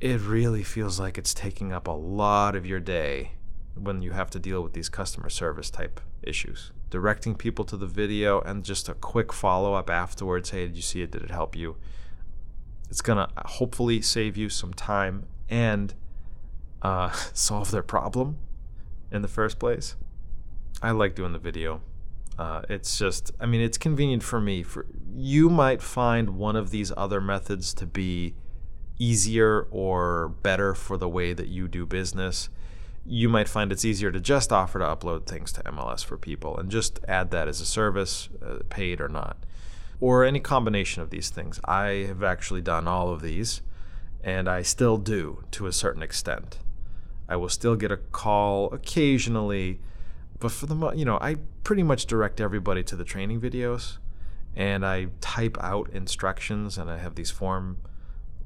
it 0.00 0.20
really 0.20 0.62
feels 0.62 1.00
like 1.00 1.16
it's 1.16 1.32
taking 1.32 1.72
up 1.72 1.86
a 1.86 1.92
lot 1.92 2.54
of 2.54 2.66
your 2.66 2.80
day 2.80 3.32
when 3.74 4.02
you 4.02 4.10
have 4.10 4.28
to 4.30 4.38
deal 4.38 4.60
with 4.60 4.74
these 4.74 4.88
customer 4.88 5.30
service 5.30 5.70
type 5.70 6.00
issues. 6.22 6.72
Directing 6.94 7.34
people 7.34 7.64
to 7.64 7.76
the 7.76 7.88
video 7.88 8.40
and 8.42 8.62
just 8.62 8.88
a 8.88 8.94
quick 8.94 9.32
follow 9.32 9.74
up 9.74 9.90
afterwards 9.90 10.50
hey, 10.50 10.68
did 10.68 10.76
you 10.76 10.82
see 10.82 11.02
it? 11.02 11.10
Did 11.10 11.22
it 11.22 11.32
help 11.32 11.56
you? 11.56 11.74
It's 12.88 13.00
going 13.00 13.18
to 13.18 13.28
hopefully 13.46 14.00
save 14.00 14.36
you 14.36 14.48
some 14.48 14.72
time 14.72 15.26
and 15.50 15.92
uh, 16.82 17.10
solve 17.32 17.72
their 17.72 17.82
problem 17.82 18.36
in 19.10 19.22
the 19.22 19.28
first 19.28 19.58
place. 19.58 19.96
I 20.80 20.92
like 20.92 21.16
doing 21.16 21.32
the 21.32 21.40
video. 21.40 21.80
Uh, 22.38 22.62
it's 22.68 22.96
just, 22.96 23.32
I 23.40 23.46
mean, 23.46 23.60
it's 23.60 23.76
convenient 23.76 24.22
for 24.22 24.40
me. 24.40 24.62
For 24.62 24.86
you 25.12 25.50
might 25.50 25.82
find 25.82 26.36
one 26.36 26.54
of 26.54 26.70
these 26.70 26.92
other 26.96 27.20
methods 27.20 27.74
to 27.74 27.86
be 27.86 28.36
easier 29.00 29.66
or 29.72 30.28
better 30.28 30.76
for 30.76 30.96
the 30.96 31.08
way 31.08 31.32
that 31.32 31.48
you 31.48 31.66
do 31.66 31.86
business. 31.86 32.50
You 33.06 33.28
might 33.28 33.48
find 33.48 33.70
it's 33.70 33.84
easier 33.84 34.10
to 34.10 34.20
just 34.20 34.52
offer 34.52 34.78
to 34.78 34.84
upload 34.84 35.26
things 35.26 35.52
to 35.52 35.62
MLS 35.64 36.04
for 36.04 36.16
people 36.16 36.56
and 36.56 36.70
just 36.70 37.00
add 37.06 37.30
that 37.32 37.48
as 37.48 37.60
a 37.60 37.66
service, 37.66 38.28
uh, 38.44 38.58
paid 38.70 39.00
or 39.00 39.08
not, 39.08 39.36
or 40.00 40.24
any 40.24 40.40
combination 40.40 41.02
of 41.02 41.10
these 41.10 41.28
things. 41.28 41.60
I 41.64 42.06
have 42.08 42.22
actually 42.22 42.62
done 42.62 42.88
all 42.88 43.10
of 43.10 43.20
these, 43.20 43.60
and 44.22 44.48
I 44.48 44.62
still 44.62 44.96
do 44.96 45.44
to 45.52 45.66
a 45.66 45.72
certain 45.72 46.02
extent. 46.02 46.58
I 47.28 47.36
will 47.36 47.48
still 47.48 47.76
get 47.76 47.92
a 47.92 47.98
call 47.98 48.72
occasionally, 48.72 49.80
but 50.40 50.52
for 50.52 50.66
the 50.66 50.92
you 50.92 51.04
know, 51.04 51.18
I 51.20 51.36
pretty 51.62 51.82
much 51.82 52.06
direct 52.06 52.40
everybody 52.40 52.82
to 52.84 52.96
the 52.96 53.04
training 53.04 53.40
videos 53.40 53.98
and 54.56 54.84
I 54.86 55.08
type 55.20 55.56
out 55.60 55.90
instructions 55.90 56.78
and 56.78 56.90
I 56.90 56.98
have 56.98 57.14
these 57.14 57.30
form 57.30 57.78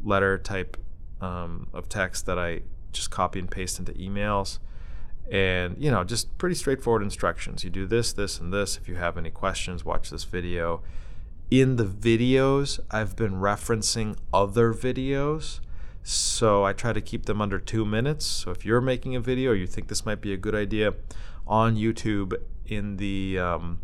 letter 0.03 0.39
type 0.39 0.77
um, 1.21 1.69
of 1.73 1.89
text 1.89 2.27
that 2.27 2.39
I 2.39 2.63
just 2.99 3.11
copy 3.11 3.39
and 3.39 3.51
paste 3.51 3.79
into 3.79 3.93
emails. 3.93 4.59
And 5.31 5.77
you 5.79 5.91
know 5.91 6.05
just 6.05 6.37
pretty 6.39 6.55
straightforward 6.55 7.03
instructions. 7.03 7.65
You 7.65 7.71
do 7.71 7.87
this 7.87 8.13
this 8.13 8.39
and 8.41 8.53
this. 8.53 8.77
If 8.77 8.89
you 8.89 8.97
have 8.97 9.17
any 9.17 9.31
questions 9.31 9.85
watch 9.85 10.11
this 10.11 10.25
video. 10.25 10.83
In 11.51 11.77
the 11.77 11.87
videos 11.87 12.79
i've 12.91 13.17
been 13.17 13.33
referencing 13.33 14.17
other 14.33 14.75
videos. 14.75 15.61
So 16.03 16.65
I 16.65 16.73
try 16.73 16.95
to 16.95 17.03
keep 17.03 17.27
them 17.27 17.43
under 17.43 17.59
two 17.59 17.85
minutes. 17.85 18.25
So 18.25 18.51
if 18.51 18.65
you're 18.65 18.81
making 18.81 19.15
a 19.15 19.21
video 19.21 19.51
or 19.51 19.55
you 19.55 19.67
think 19.67 19.89
this 19.89 20.07
might 20.07 20.23
be 20.23 20.33
a 20.33 20.39
good 20.39 20.55
idea 20.55 20.95
on 21.47 21.77
YouTube 21.77 22.35
in 22.67 22.97
the 22.97 23.39
um, 23.39 23.81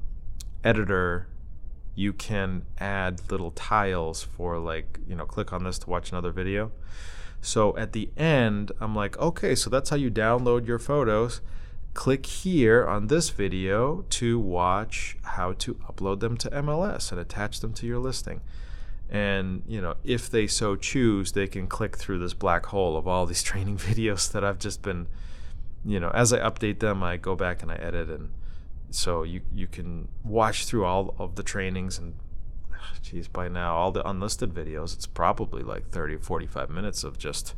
editor, 0.63 1.27
you 1.95 2.13
can 2.13 2.65
add 2.79 3.31
little 3.31 3.51
tiles 3.51 4.23
for 4.23 4.59
like, 4.59 4.99
you 5.07 5.15
know, 5.15 5.27
click 5.27 5.53
on 5.53 5.65
this 5.65 5.79
to 5.81 5.91
watch 5.91 6.13
another 6.13 6.33
video. 6.33 6.73
So 7.45 7.77
at 7.77 7.93
the 7.93 8.09
end, 8.17 8.73
I'm 8.81 8.95
like, 8.95 9.19
okay, 9.19 9.55
so 9.55 9.69
that's 9.69 9.91
how 9.91 9.97
you 9.97 10.11
download 10.11 10.67
your 10.67 10.79
photos. 10.79 11.43
Click 11.93 12.25
here 12.25 12.87
on 12.87 13.09
this 13.09 13.29
video 13.31 14.07
to 14.11 14.39
watch 14.39 15.17
how 15.23 15.53
to 15.53 15.75
upload 15.75 16.21
them 16.21 16.37
to 16.39 16.51
MLS 16.51 17.13
and 17.13 17.21
attach 17.21 17.61
them 17.61 17.75
to 17.75 17.87
your 17.87 17.99
listing 17.99 18.41
and 19.11 19.63
you 19.67 19.81
know 19.81 19.95
if 20.03 20.31
they 20.31 20.47
so 20.47 20.77
choose 20.77 21.33
they 21.33 21.47
can 21.47 21.67
click 21.67 21.97
through 21.97 22.19
this 22.19 22.35
black 22.35 22.67
hole 22.67 22.97
of 22.97 23.07
all 23.07 23.27
these 23.27 23.43
training 23.43 23.77
videos 23.77 24.33
that 24.33 24.45
I've 24.45 24.59
just 24.59 24.83
been 24.83 25.07
you 25.85 26.01
know 26.01 26.11
as 26.11 26.33
I 26.33 26.39
update 26.39 26.81
them 26.81 27.03
I 27.03 27.17
go 27.17 27.37
back 27.37 27.63
and 27.63 27.71
I 27.71 27.77
edit 27.77 28.09
and 28.09 28.31
so 28.91 29.23
you 29.23 29.43
you 29.53 29.67
can 29.67 30.09
watch 30.25 30.67
through 30.67 30.85
all 30.85 31.15
of 31.19 31.35
the 31.37 31.43
trainings 31.43 31.99
and 31.99 32.15
geez 33.03 33.29
by 33.29 33.49
now 33.49 33.75
all 33.75 33.93
the 33.93 34.07
unlisted 34.09 34.53
videos 34.53 34.95
it's 34.95 35.07
probably 35.07 35.63
like 35.63 35.89
30 35.91 36.17
45 36.19 36.71
minutes 36.71 37.05
of 37.05 37.19
just 37.19 37.55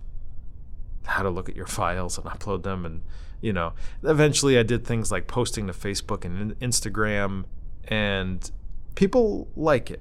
how 1.04 1.22
to 1.22 1.30
look 1.30 1.48
at 1.48 1.56
your 1.56 1.66
files 1.78 2.18
and 2.18 2.26
upload 2.26 2.62
them 2.62 2.84
and 2.84 3.02
you 3.40 3.52
know 3.52 3.72
eventually 4.02 4.58
I 4.58 4.62
did 4.62 4.84
things 4.84 5.12
like 5.12 5.26
posting 5.26 5.66
to 5.66 5.72
Facebook 5.72 6.24
and 6.24 6.58
Instagram 6.60 7.44
and 7.88 8.50
people 8.94 9.48
like 9.56 9.90
it 9.90 10.00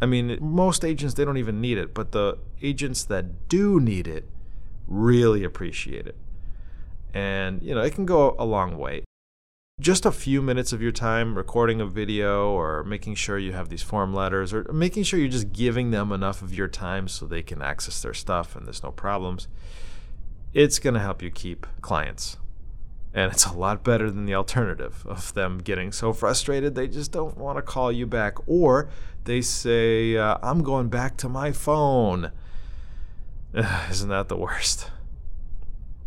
I 0.00 0.06
mean, 0.06 0.38
most 0.40 0.84
agents, 0.84 1.14
they 1.14 1.24
don't 1.24 1.38
even 1.38 1.60
need 1.60 1.76
it, 1.76 1.92
but 1.92 2.12
the 2.12 2.38
agents 2.62 3.04
that 3.04 3.48
do 3.48 3.80
need 3.80 4.06
it 4.06 4.28
really 4.86 5.42
appreciate 5.42 6.06
it. 6.06 6.16
And, 7.12 7.62
you 7.62 7.74
know, 7.74 7.80
it 7.80 7.94
can 7.94 8.06
go 8.06 8.36
a 8.38 8.44
long 8.44 8.78
way. 8.78 9.02
Just 9.80 10.04
a 10.04 10.10
few 10.10 10.42
minutes 10.42 10.72
of 10.72 10.82
your 10.82 10.90
time 10.90 11.36
recording 11.36 11.80
a 11.80 11.86
video 11.86 12.50
or 12.50 12.82
making 12.82 13.14
sure 13.14 13.38
you 13.38 13.52
have 13.52 13.68
these 13.68 13.80
form 13.80 14.12
letters 14.12 14.52
or 14.52 14.64
making 14.72 15.04
sure 15.04 15.20
you're 15.20 15.28
just 15.28 15.52
giving 15.52 15.92
them 15.92 16.10
enough 16.10 16.42
of 16.42 16.52
your 16.52 16.66
time 16.66 17.06
so 17.06 17.26
they 17.26 17.44
can 17.44 17.62
access 17.62 18.02
their 18.02 18.12
stuff 18.12 18.56
and 18.56 18.66
there's 18.66 18.82
no 18.82 18.90
problems. 18.90 19.46
it's 20.52 20.80
going 20.80 20.94
to 20.94 21.00
help 21.00 21.22
you 21.22 21.30
keep 21.30 21.64
clients. 21.80 22.38
And 23.14 23.30
it's 23.30 23.46
a 23.46 23.52
lot 23.52 23.84
better 23.84 24.10
than 24.10 24.26
the 24.26 24.34
alternative 24.34 25.06
of 25.06 25.32
them 25.34 25.58
getting 25.58 25.92
so 25.92 26.12
frustrated 26.12 26.74
they 26.74 26.88
just 26.88 27.12
don't 27.12 27.38
want 27.38 27.56
to 27.56 27.62
call 27.62 27.92
you 27.92 28.04
back. 28.04 28.36
Or 28.48 28.88
they 29.24 29.40
say, 29.40 30.16
uh, 30.16 30.38
I'm 30.42 30.64
going 30.64 30.88
back 30.88 31.16
to 31.18 31.28
my 31.28 31.52
phone. 31.52 32.32
Isn't 33.90 34.08
that 34.08 34.26
the 34.26 34.36
worst? 34.36 34.90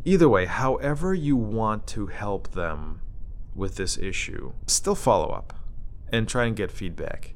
Either 0.03 0.27
way, 0.27 0.45
however 0.45 1.13
you 1.13 1.37
want 1.37 1.87
to 1.87 2.07
help 2.07 2.51
them 2.51 2.99
with 3.55 3.75
this 3.75 3.97
issue, 3.97 4.53
still 4.67 4.95
follow 4.95 5.29
up 5.29 5.53
and 6.11 6.27
try 6.27 6.45
and 6.45 6.55
get 6.55 6.71
feedback. 6.71 7.33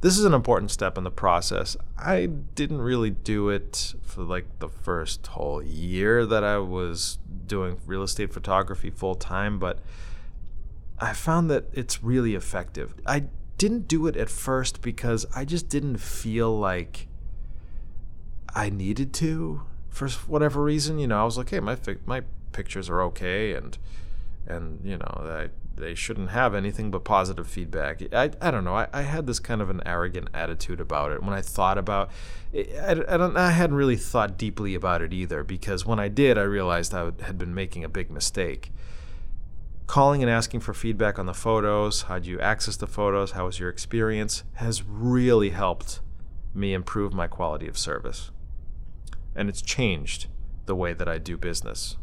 This 0.00 0.18
is 0.18 0.24
an 0.24 0.34
important 0.34 0.70
step 0.70 0.98
in 0.98 1.04
the 1.04 1.10
process. 1.10 1.76
I 1.98 2.26
didn't 2.26 2.82
really 2.82 3.10
do 3.10 3.48
it 3.48 3.94
for 4.02 4.22
like 4.22 4.58
the 4.58 4.68
first 4.68 5.26
whole 5.28 5.62
year 5.62 6.26
that 6.26 6.44
I 6.44 6.58
was 6.58 7.18
doing 7.46 7.78
real 7.86 8.02
estate 8.02 8.32
photography 8.32 8.90
full 8.90 9.14
time, 9.14 9.58
but 9.58 9.80
I 10.98 11.12
found 11.12 11.50
that 11.50 11.64
it's 11.72 12.02
really 12.02 12.34
effective. 12.34 12.94
I 13.06 13.24
didn't 13.58 13.88
do 13.88 14.06
it 14.06 14.16
at 14.16 14.28
first 14.28 14.82
because 14.82 15.26
I 15.34 15.44
just 15.44 15.68
didn't 15.68 15.98
feel 15.98 16.56
like 16.56 17.08
I 18.54 18.70
needed 18.70 19.12
to 19.14 19.62
for 19.88 20.08
whatever 20.08 20.62
reason. 20.62 20.98
You 20.98 21.06
know, 21.06 21.20
I 21.20 21.24
was 21.24 21.38
like, 21.38 21.50
hey, 21.50 21.60
my 21.60 21.76
my 22.04 22.22
pictures 22.52 22.88
are 22.88 23.02
okay, 23.02 23.54
and 23.54 23.76
and 24.46 24.80
you 24.84 24.98
know, 24.98 25.22
I, 25.24 25.48
they 25.76 25.94
shouldn't 25.94 26.30
have 26.30 26.54
anything 26.54 26.90
but 26.90 27.04
positive 27.04 27.46
feedback. 27.46 28.02
I, 28.12 28.30
I 28.40 28.50
don't 28.50 28.64
know. 28.64 28.74
I, 28.74 28.88
I 28.92 29.02
had 29.02 29.26
this 29.26 29.38
kind 29.38 29.60
of 29.60 29.70
an 29.70 29.82
arrogant 29.84 30.28
attitude 30.32 30.80
about 30.80 31.12
it 31.12 31.22
when 31.22 31.34
I 31.34 31.42
thought 31.42 31.78
about 31.78 32.10
it. 32.52 32.74
I, 32.78 33.14
I, 33.14 33.16
don't, 33.16 33.36
I 33.36 33.50
hadn't 33.50 33.76
really 33.76 33.96
thought 33.96 34.38
deeply 34.38 34.74
about 34.74 35.02
it 35.02 35.12
either 35.12 35.44
because 35.44 35.84
when 35.84 35.98
I 35.98 36.08
did, 36.08 36.38
I 36.38 36.42
realized 36.42 36.94
I 36.94 37.12
had 37.22 37.38
been 37.38 37.54
making 37.54 37.84
a 37.84 37.88
big 37.88 38.10
mistake. 38.10 38.72
Calling 39.86 40.22
and 40.22 40.30
asking 40.30 40.60
for 40.60 40.74
feedback 40.74 41.18
on 41.18 41.26
the 41.26 41.34
photos, 41.34 42.02
how 42.02 42.18
do 42.18 42.28
you 42.28 42.40
access 42.40 42.76
the 42.76 42.88
photos, 42.88 43.32
how 43.32 43.46
was 43.46 43.60
your 43.60 43.68
experience, 43.68 44.42
has 44.54 44.82
really 44.82 45.50
helped 45.50 46.00
me 46.54 46.74
improve 46.74 47.12
my 47.12 47.26
quality 47.26 47.68
of 47.68 47.78
service. 47.78 48.30
And 49.34 49.48
it's 49.48 49.62
changed 49.62 50.26
the 50.64 50.74
way 50.74 50.92
that 50.92 51.08
I 51.08 51.18
do 51.18 51.36
business. 51.36 51.96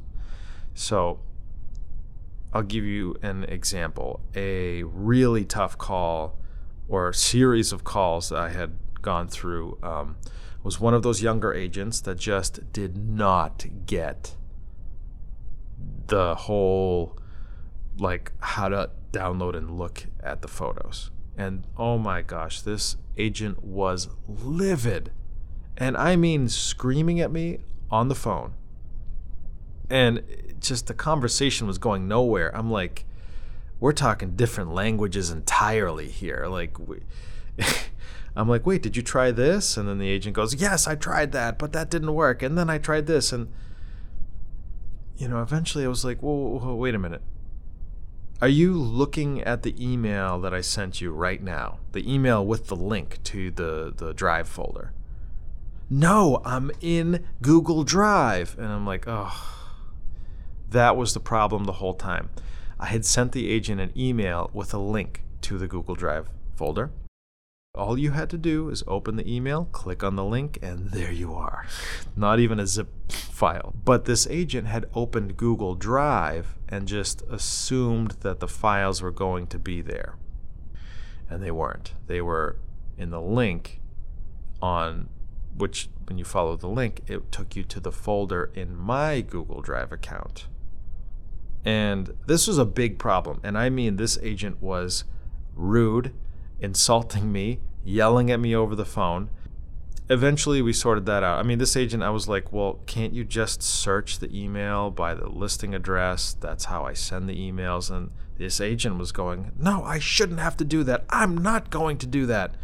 So, 0.73 1.19
I'll 2.53 2.63
give 2.63 2.85
you 2.85 3.15
an 3.23 3.43
example. 3.45 4.21
A 4.35 4.83
really 4.83 5.43
tough 5.43 5.77
call 5.77 6.37
or 6.87 7.11
series 7.11 7.71
of 7.71 7.83
calls 7.83 8.29
that 8.29 8.37
I 8.37 8.49
had 8.49 8.77
gone 9.01 9.27
through 9.27 9.79
um, 9.81 10.17
was 10.63 10.79
one 10.79 10.93
of 10.93 11.01
those 11.03 11.21
younger 11.21 11.53
agents 11.53 11.99
that 12.01 12.17
just 12.17 12.71
did 12.71 12.95
not 12.95 13.65
get 13.85 14.35
the 16.07 16.35
whole 16.35 17.17
like 17.97 18.31
how 18.39 18.69
to 18.69 18.89
download 19.11 19.55
and 19.55 19.77
look 19.77 20.05
at 20.21 20.41
the 20.41 20.47
photos. 20.47 21.11
And 21.37 21.65
oh 21.77 21.97
my 21.97 22.21
gosh, 22.21 22.61
this 22.61 22.97
agent 23.17 23.63
was 23.63 24.09
livid. 24.27 25.11
And 25.77 25.97
I 25.97 26.15
mean 26.15 26.49
screaming 26.49 27.19
at 27.19 27.31
me 27.31 27.59
on 27.89 28.07
the 28.07 28.15
phone. 28.15 28.53
And 29.89 30.23
just 30.69 30.87
the 30.87 30.93
conversation 30.93 31.67
was 31.67 31.77
going 31.77 32.07
nowhere. 32.07 32.55
I'm 32.55 32.71
like, 32.71 33.05
we're 33.79 33.91
talking 33.91 34.35
different 34.35 34.73
languages 34.73 35.29
entirely 35.29 36.07
here. 36.07 36.47
Like, 36.47 36.79
we, 36.79 36.99
I'm 38.35 38.47
like, 38.47 38.65
wait, 38.65 38.81
did 38.81 38.95
you 38.95 39.03
try 39.03 39.31
this? 39.31 39.77
And 39.77 39.87
then 39.87 39.99
the 39.99 40.09
agent 40.09 40.35
goes, 40.35 40.55
yes, 40.55 40.87
I 40.87 40.95
tried 40.95 41.31
that, 41.33 41.59
but 41.59 41.73
that 41.73 41.89
didn't 41.89 42.13
work. 42.13 42.41
And 42.41 42.57
then 42.57 42.69
I 42.69 42.77
tried 42.77 43.07
this, 43.07 43.31
and 43.31 43.51
you 45.17 45.27
know, 45.27 45.41
eventually 45.41 45.85
I 45.85 45.87
was 45.87 46.03
like, 46.03 46.21
whoa, 46.21 46.57
whoa, 46.57 46.75
wait 46.75 46.95
a 46.95 46.99
minute. 46.99 47.21
Are 48.41 48.47
you 48.47 48.73
looking 48.73 49.41
at 49.41 49.63
the 49.63 49.75
email 49.79 50.39
that 50.41 50.53
I 50.53 50.61
sent 50.61 50.99
you 50.99 51.11
right 51.11 51.41
now? 51.41 51.79
The 51.91 52.11
email 52.11 52.45
with 52.45 52.67
the 52.67 52.75
link 52.75 53.23
to 53.23 53.51
the 53.51 53.93
the 53.95 54.13
Drive 54.13 54.49
folder. 54.49 54.91
No, 55.89 56.41
I'm 56.43 56.71
in 56.81 57.25
Google 57.41 57.83
Drive, 57.83 58.57
and 58.57 58.67
I'm 58.67 58.85
like, 58.85 59.05
oh 59.07 59.62
that 60.73 60.97
was 60.97 61.13
the 61.13 61.19
problem 61.19 61.63
the 61.63 61.73
whole 61.73 61.93
time. 61.93 62.29
I 62.79 62.87
had 62.87 63.05
sent 63.05 63.31
the 63.31 63.49
agent 63.49 63.79
an 63.79 63.93
email 63.95 64.49
with 64.53 64.73
a 64.73 64.77
link 64.77 65.23
to 65.41 65.57
the 65.57 65.67
Google 65.67 65.95
Drive 65.95 66.27
folder. 66.55 66.91
All 67.75 67.97
you 67.97 68.11
had 68.11 68.29
to 68.31 68.37
do 68.37 68.69
is 68.69 68.83
open 68.87 69.15
the 69.15 69.31
email, 69.31 69.65
click 69.71 70.03
on 70.03 70.15
the 70.15 70.23
link, 70.23 70.59
and 70.61 70.91
there 70.91 71.11
you 71.11 71.33
are. 71.33 71.65
Not 72.15 72.39
even 72.39 72.59
a 72.59 72.67
zip 72.67 72.89
file. 73.09 73.73
But 73.83 74.05
this 74.05 74.27
agent 74.27 74.67
had 74.67 74.89
opened 74.93 75.37
Google 75.37 75.73
Drive 75.73 76.55
and 76.69 76.87
just 76.87 77.23
assumed 77.29 78.17
that 78.21 78.39
the 78.39 78.47
files 78.47 79.01
were 79.01 79.11
going 79.11 79.47
to 79.47 79.57
be 79.57 79.81
there. 79.81 80.15
And 81.29 81.41
they 81.41 81.51
weren't. 81.51 81.93
They 82.05 82.21
were 82.21 82.57
in 82.97 83.09
the 83.09 83.21
link 83.21 83.79
on 84.61 85.09
which, 85.57 85.89
when 86.07 86.17
you 86.17 86.25
follow 86.25 86.55
the 86.55 86.67
link, 86.67 87.01
it 87.07 87.31
took 87.31 87.55
you 87.55 87.63
to 87.63 87.79
the 87.79 87.91
folder 87.91 88.51
in 88.53 88.75
my 88.75 89.21
Google 89.21 89.61
Drive 89.61 89.91
account. 89.91 90.47
And 91.65 92.15
this 92.25 92.47
was 92.47 92.57
a 92.57 92.65
big 92.65 92.99
problem. 92.99 93.39
And 93.43 93.57
I 93.57 93.69
mean, 93.69 93.95
this 93.95 94.17
agent 94.21 94.61
was 94.61 95.05
rude, 95.55 96.13
insulting 96.59 97.31
me, 97.31 97.59
yelling 97.83 98.31
at 98.31 98.39
me 98.39 98.55
over 98.55 98.75
the 98.75 98.85
phone. 98.85 99.29
Eventually, 100.09 100.61
we 100.61 100.73
sorted 100.73 101.05
that 101.05 101.23
out. 101.23 101.39
I 101.39 101.43
mean, 101.43 101.59
this 101.59 101.77
agent, 101.77 102.03
I 102.03 102.09
was 102.09 102.27
like, 102.27 102.51
well, 102.51 102.81
can't 102.85 103.13
you 103.13 103.23
just 103.23 103.63
search 103.63 104.19
the 104.19 104.37
email 104.37 104.91
by 104.91 105.13
the 105.13 105.29
listing 105.29 105.73
address? 105.73 106.33
That's 106.33 106.65
how 106.65 106.83
I 106.83 106.93
send 106.93 107.29
the 107.29 107.35
emails. 107.35 107.89
And 107.89 108.11
this 108.37 108.59
agent 108.59 108.97
was 108.97 109.13
going, 109.13 109.53
no, 109.57 109.83
I 109.83 109.99
shouldn't 109.99 110.39
have 110.39 110.57
to 110.57 110.65
do 110.65 110.83
that. 110.83 111.05
I'm 111.09 111.37
not 111.37 111.69
going 111.69 111.97
to 111.99 112.07
do 112.07 112.25
that. 112.25 112.55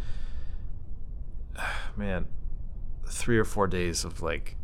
Man, 1.95 2.27
three 3.07 3.37
or 3.37 3.45
four 3.45 3.67
days 3.67 4.03
of 4.03 4.21
like, 4.21 4.57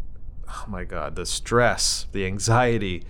oh 0.49 0.65
my 0.67 0.83
God, 0.83 1.15
the 1.15 1.25
stress, 1.25 2.07
the 2.11 2.25
anxiety 2.25 3.03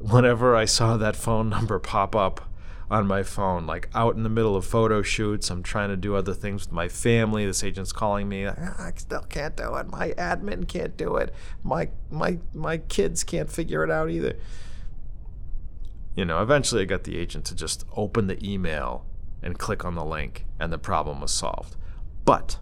whenever 0.00 0.56
I 0.56 0.64
saw 0.64 0.96
that 0.96 1.14
phone 1.14 1.48
number 1.48 1.78
pop 1.78 2.16
up 2.16 2.48
on 2.90 3.06
my 3.06 3.22
phone, 3.22 3.66
like 3.66 3.88
out 3.94 4.16
in 4.16 4.24
the 4.24 4.28
middle 4.28 4.56
of 4.56 4.64
photo 4.64 5.02
shoots, 5.02 5.48
I'm 5.50 5.62
trying 5.62 5.90
to 5.90 5.96
do 5.96 6.16
other 6.16 6.34
things 6.34 6.62
with 6.62 6.72
my 6.72 6.88
family. 6.88 7.46
This 7.46 7.62
agent's 7.62 7.92
calling 7.92 8.28
me. 8.28 8.46
Ah, 8.46 8.74
I 8.78 8.92
still 8.96 9.22
can't 9.22 9.56
do 9.56 9.76
it. 9.76 9.88
My 9.88 10.10
admin 10.12 10.66
can't 10.66 10.96
do 10.96 11.16
it. 11.16 11.32
My 11.62 11.90
my 12.10 12.38
my 12.52 12.78
kids 12.78 13.22
can't 13.22 13.50
figure 13.50 13.84
it 13.84 13.90
out 13.90 14.10
either. 14.10 14.36
You 16.16 16.24
know, 16.24 16.42
eventually 16.42 16.82
I 16.82 16.86
got 16.86 17.04
the 17.04 17.16
agent 17.16 17.44
to 17.46 17.54
just 17.54 17.84
open 17.96 18.26
the 18.26 18.44
email 18.44 19.06
and 19.42 19.58
click 19.58 19.84
on 19.84 19.94
the 19.94 20.04
link, 20.04 20.46
and 20.58 20.72
the 20.72 20.78
problem 20.78 21.20
was 21.20 21.30
solved. 21.30 21.76
But 22.24 22.58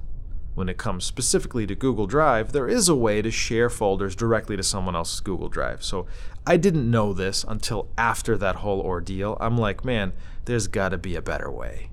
when 0.59 0.69
it 0.69 0.77
comes 0.77 1.05
specifically 1.05 1.69
to 1.69 1.77
Google 1.77 2.09
Drive, 2.09 2.51
there 2.51 2.69
is 2.69 2.89
a 2.89 2.95
way 2.95 3.23
to 3.23 3.31
share 3.31 3.71
folders 3.71 4.17
directly 4.17 4.57
to 4.57 4.63
someone 4.65 4.97
else's 4.97 5.21
Google 5.21 5.49
Drive. 5.49 5.85
So 5.85 6.07
I 6.45 6.57
didn't 6.57 6.91
know 6.91 7.13
this 7.13 7.45
until 7.47 7.89
after 7.97 8.37
that 8.39 8.57
whole 8.57 8.81
ordeal. 8.81 9.37
I'm 9.41 9.57
like, 9.57 9.85
man, 9.85 10.13
there's 10.47 10.67
got 10.67 10.89
to 10.89 10.99
be 10.99 11.15
a 11.15 11.23
better 11.23 11.49
way. 11.49 11.91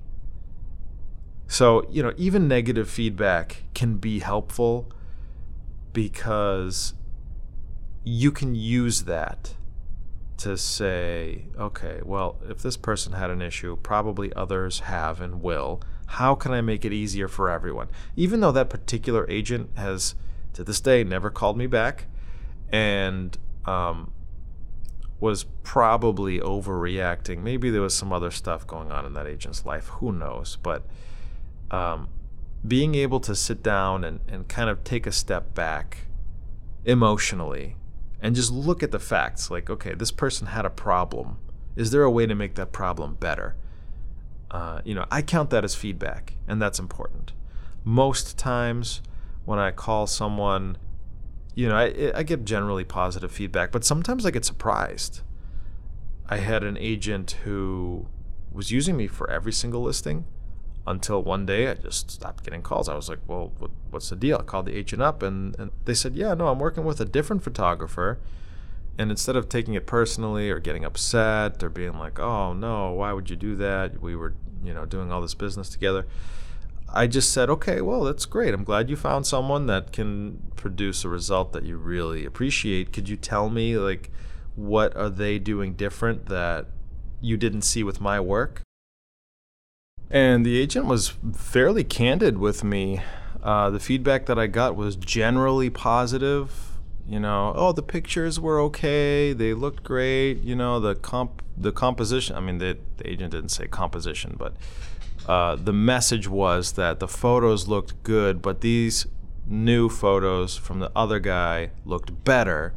So, 1.46 1.86
you 1.88 2.02
know, 2.02 2.12
even 2.16 2.48
negative 2.48 2.90
feedback 2.90 3.62
can 3.72 3.98
be 3.98 4.18
helpful 4.18 4.90
because 5.92 6.94
you 8.02 8.32
can 8.32 8.56
use 8.56 9.04
that 9.04 9.54
to 10.38 10.56
say, 10.56 11.44
okay, 11.56 12.00
well, 12.04 12.36
if 12.48 12.62
this 12.62 12.76
person 12.76 13.12
had 13.12 13.30
an 13.30 13.40
issue, 13.40 13.76
probably 13.76 14.32
others 14.34 14.80
have 14.80 15.20
and 15.20 15.40
will 15.40 15.80
how 16.06 16.34
can 16.34 16.52
I 16.52 16.60
make 16.60 16.84
it 16.84 16.92
easier 16.92 17.28
for 17.28 17.50
everyone? 17.50 17.88
Even 18.14 18.40
though 18.40 18.52
that 18.52 18.70
particular 18.70 19.28
agent 19.28 19.70
has, 19.76 20.14
to 20.52 20.64
this 20.64 20.80
day, 20.80 21.04
never 21.04 21.30
called 21.30 21.56
me 21.56 21.66
back 21.66 22.06
and 22.70 23.36
um, 23.64 24.12
was 25.20 25.44
probably 25.62 26.38
overreacting. 26.40 27.42
Maybe 27.42 27.70
there 27.70 27.82
was 27.82 27.94
some 27.94 28.12
other 28.12 28.30
stuff 28.30 28.66
going 28.66 28.90
on 28.90 29.04
in 29.04 29.12
that 29.14 29.26
agent's 29.26 29.64
life. 29.64 29.88
Who 29.88 30.12
knows? 30.12 30.58
But 30.62 30.84
um, 31.70 32.08
being 32.66 32.94
able 32.94 33.20
to 33.20 33.34
sit 33.34 33.62
down 33.62 34.04
and, 34.04 34.20
and 34.28 34.48
kind 34.48 34.70
of 34.70 34.84
take 34.84 35.06
a 35.06 35.12
step 35.12 35.54
back 35.54 36.06
emotionally 36.84 37.76
and 38.20 38.34
just 38.34 38.52
look 38.52 38.82
at 38.82 38.92
the 38.92 38.98
facts 38.98 39.50
like, 39.50 39.68
okay, 39.68 39.94
this 39.94 40.12
person 40.12 40.48
had 40.48 40.64
a 40.64 40.70
problem. 40.70 41.38
Is 41.74 41.90
there 41.90 42.02
a 42.02 42.10
way 42.10 42.26
to 42.26 42.34
make 42.34 42.54
that 42.54 42.72
problem 42.72 43.14
better? 43.14 43.56
Uh, 44.50 44.80
you 44.84 44.94
know, 44.94 45.06
I 45.10 45.22
count 45.22 45.50
that 45.50 45.64
as 45.64 45.74
feedback, 45.74 46.36
and 46.46 46.60
that's 46.60 46.78
important. 46.78 47.32
Most 47.84 48.38
times 48.38 49.02
when 49.44 49.58
I 49.58 49.70
call 49.70 50.06
someone, 50.06 50.76
you 51.54 51.68
know, 51.68 51.76
I, 51.76 52.12
I 52.14 52.22
get 52.22 52.44
generally 52.44 52.84
positive 52.84 53.32
feedback, 53.32 53.72
but 53.72 53.84
sometimes 53.84 54.26
I 54.26 54.30
get 54.30 54.44
surprised. 54.44 55.20
I 56.28 56.38
had 56.38 56.64
an 56.64 56.76
agent 56.76 57.38
who 57.44 58.06
was 58.52 58.70
using 58.70 58.96
me 58.96 59.06
for 59.06 59.30
every 59.30 59.52
single 59.52 59.82
listing 59.82 60.24
until 60.86 61.22
one 61.22 61.46
day 61.46 61.68
I 61.68 61.74
just 61.74 62.10
stopped 62.10 62.44
getting 62.44 62.62
calls. 62.62 62.88
I 62.88 62.94
was 62.94 63.08
like, 63.08 63.18
well, 63.26 63.52
what's 63.90 64.10
the 64.10 64.16
deal? 64.16 64.38
I 64.38 64.42
called 64.42 64.66
the 64.66 64.76
agent 64.76 65.02
up 65.02 65.22
and, 65.22 65.58
and 65.58 65.70
they 65.84 65.94
said, 65.94 66.14
yeah, 66.14 66.34
no, 66.34 66.48
I'm 66.48 66.58
working 66.58 66.84
with 66.84 67.00
a 67.00 67.04
different 67.04 67.42
photographer 67.42 68.18
And 68.98 69.10
instead 69.10 69.36
of 69.36 69.48
taking 69.48 69.74
it 69.74 69.86
personally 69.86 70.50
or 70.50 70.58
getting 70.58 70.84
upset 70.84 71.62
or 71.62 71.68
being 71.68 71.98
like, 71.98 72.18
"Oh 72.18 72.52
no, 72.52 72.92
why 72.92 73.12
would 73.12 73.28
you 73.28 73.36
do 73.36 73.54
that? 73.56 74.00
We 74.00 74.16
were, 74.16 74.34
you 74.64 74.72
know, 74.72 74.86
doing 74.86 75.12
all 75.12 75.20
this 75.20 75.34
business 75.34 75.68
together." 75.68 76.06
I 76.88 77.06
just 77.06 77.32
said, 77.32 77.50
"Okay, 77.50 77.80
well, 77.80 78.04
that's 78.04 78.24
great. 78.24 78.54
I'm 78.54 78.64
glad 78.64 78.88
you 78.88 78.96
found 78.96 79.26
someone 79.26 79.66
that 79.66 79.92
can 79.92 80.50
produce 80.56 81.04
a 81.04 81.08
result 81.08 81.52
that 81.52 81.64
you 81.64 81.76
really 81.76 82.24
appreciate. 82.24 82.92
Could 82.92 83.08
you 83.08 83.16
tell 83.16 83.50
me 83.50 83.76
like 83.76 84.10
what 84.54 84.96
are 84.96 85.10
they 85.10 85.38
doing 85.38 85.74
different 85.74 86.26
that 86.26 86.66
you 87.20 87.36
didn't 87.36 87.62
see 87.62 87.82
with 87.82 88.00
my 88.00 88.18
work?" 88.18 88.62
And 90.10 90.46
the 90.46 90.56
agent 90.56 90.86
was 90.86 91.14
fairly 91.34 91.84
candid 91.84 92.38
with 92.38 92.64
me. 92.64 93.02
Uh, 93.42 93.70
the 93.70 93.80
feedback 93.80 94.26
that 94.26 94.38
I 94.38 94.46
got 94.46 94.76
was 94.76 94.96
generally 94.96 95.68
positive 95.68 96.75
you 97.08 97.20
know, 97.20 97.52
oh, 97.54 97.72
the 97.72 97.82
pictures 97.82 98.40
were 98.40 98.60
okay. 98.62 99.32
They 99.32 99.54
looked 99.54 99.84
great. 99.84 100.42
You 100.42 100.56
know, 100.56 100.80
the 100.80 100.94
comp, 100.94 101.42
the 101.56 101.72
composition. 101.72 102.36
I 102.36 102.40
mean, 102.40 102.58
the, 102.58 102.78
the 102.96 103.08
agent 103.08 103.32
didn't 103.32 103.50
say 103.50 103.68
composition, 103.68 104.34
but 104.38 104.54
uh, 105.28 105.56
the 105.56 105.72
message 105.72 106.28
was 106.28 106.72
that 106.72 106.98
the 106.98 107.08
photos 107.08 107.68
looked 107.68 108.02
good, 108.02 108.42
but 108.42 108.60
these 108.60 109.06
new 109.46 109.88
photos 109.88 110.56
from 110.56 110.80
the 110.80 110.90
other 110.96 111.20
guy 111.20 111.70
looked 111.84 112.24
better. 112.24 112.74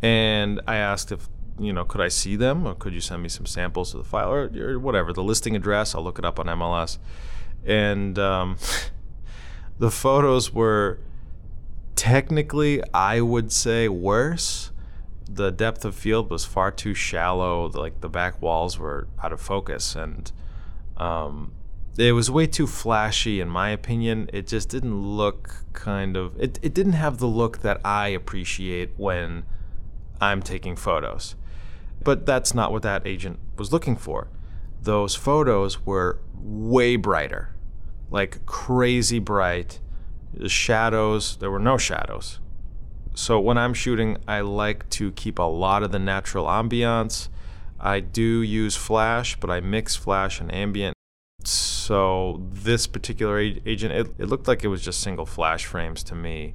And 0.00 0.60
I 0.66 0.76
asked 0.76 1.10
if 1.10 1.28
you 1.60 1.74
know, 1.74 1.84
could 1.84 2.00
I 2.00 2.08
see 2.08 2.36
them, 2.36 2.66
or 2.66 2.74
could 2.74 2.94
you 2.94 3.02
send 3.02 3.22
me 3.22 3.28
some 3.28 3.44
samples 3.44 3.92
of 3.92 4.02
the 4.02 4.08
file, 4.08 4.32
or, 4.32 4.50
or 4.56 4.78
whatever, 4.78 5.12
the 5.12 5.22
listing 5.22 5.54
address. 5.54 5.94
I'll 5.94 6.02
look 6.02 6.18
it 6.18 6.24
up 6.24 6.40
on 6.40 6.46
MLS. 6.46 6.96
And 7.66 8.18
um, 8.18 8.56
the 9.78 9.90
photos 9.90 10.54
were 10.54 10.98
technically, 12.00 12.82
I 12.94 13.20
would 13.20 13.52
say 13.52 13.86
worse. 13.86 14.72
The 15.28 15.50
depth 15.50 15.84
of 15.84 15.94
field 15.94 16.30
was 16.30 16.46
far 16.46 16.70
too 16.70 16.94
shallow. 16.94 17.68
Like 17.68 18.00
the 18.00 18.08
back 18.08 18.40
walls 18.40 18.78
were 18.78 19.06
out 19.22 19.34
of 19.34 19.40
focus, 19.42 19.94
and 19.94 20.32
um, 20.96 21.52
it 21.98 22.12
was 22.12 22.30
way 22.30 22.46
too 22.46 22.66
flashy, 22.66 23.38
in 23.38 23.50
my 23.50 23.68
opinion. 23.68 24.30
It 24.32 24.46
just 24.46 24.70
didn't 24.70 25.02
look 25.02 25.66
kind 25.74 26.16
of. 26.16 26.40
It 26.40 26.58
it 26.62 26.72
didn't 26.72 26.94
have 26.94 27.18
the 27.18 27.26
look 27.26 27.58
that 27.58 27.82
I 27.84 28.08
appreciate 28.08 28.92
when 28.96 29.44
I'm 30.22 30.40
taking 30.40 30.76
photos. 30.76 31.34
But 32.02 32.24
that's 32.24 32.54
not 32.54 32.72
what 32.72 32.80
that 32.82 33.06
agent 33.06 33.40
was 33.58 33.74
looking 33.74 33.96
for. 33.96 34.28
Those 34.80 35.14
photos 35.14 35.84
were 35.84 36.18
way 36.34 36.96
brighter, 36.96 37.54
like 38.10 38.46
crazy 38.46 39.18
bright 39.18 39.80
the 40.34 40.48
shadows, 40.48 41.36
there 41.36 41.50
were 41.50 41.58
no 41.58 41.76
shadows. 41.76 42.38
So 43.14 43.40
when 43.40 43.58
I'm 43.58 43.74
shooting, 43.74 44.18
I 44.26 44.40
like 44.40 44.88
to 44.90 45.12
keep 45.12 45.38
a 45.38 45.42
lot 45.42 45.82
of 45.82 45.92
the 45.92 45.98
natural 45.98 46.46
ambiance. 46.46 47.28
I 47.78 48.00
do 48.00 48.42
use 48.42 48.76
flash, 48.76 49.38
but 49.38 49.50
I 49.50 49.60
mix 49.60 49.96
flash 49.96 50.40
and 50.40 50.52
ambient. 50.54 50.94
So 51.44 52.42
this 52.52 52.86
particular 52.86 53.38
agent, 53.38 53.92
it, 53.92 54.14
it 54.18 54.26
looked 54.26 54.46
like 54.46 54.62
it 54.62 54.68
was 54.68 54.82
just 54.82 55.00
single 55.00 55.26
flash 55.26 55.64
frames 55.64 56.02
to 56.04 56.14
me. 56.14 56.54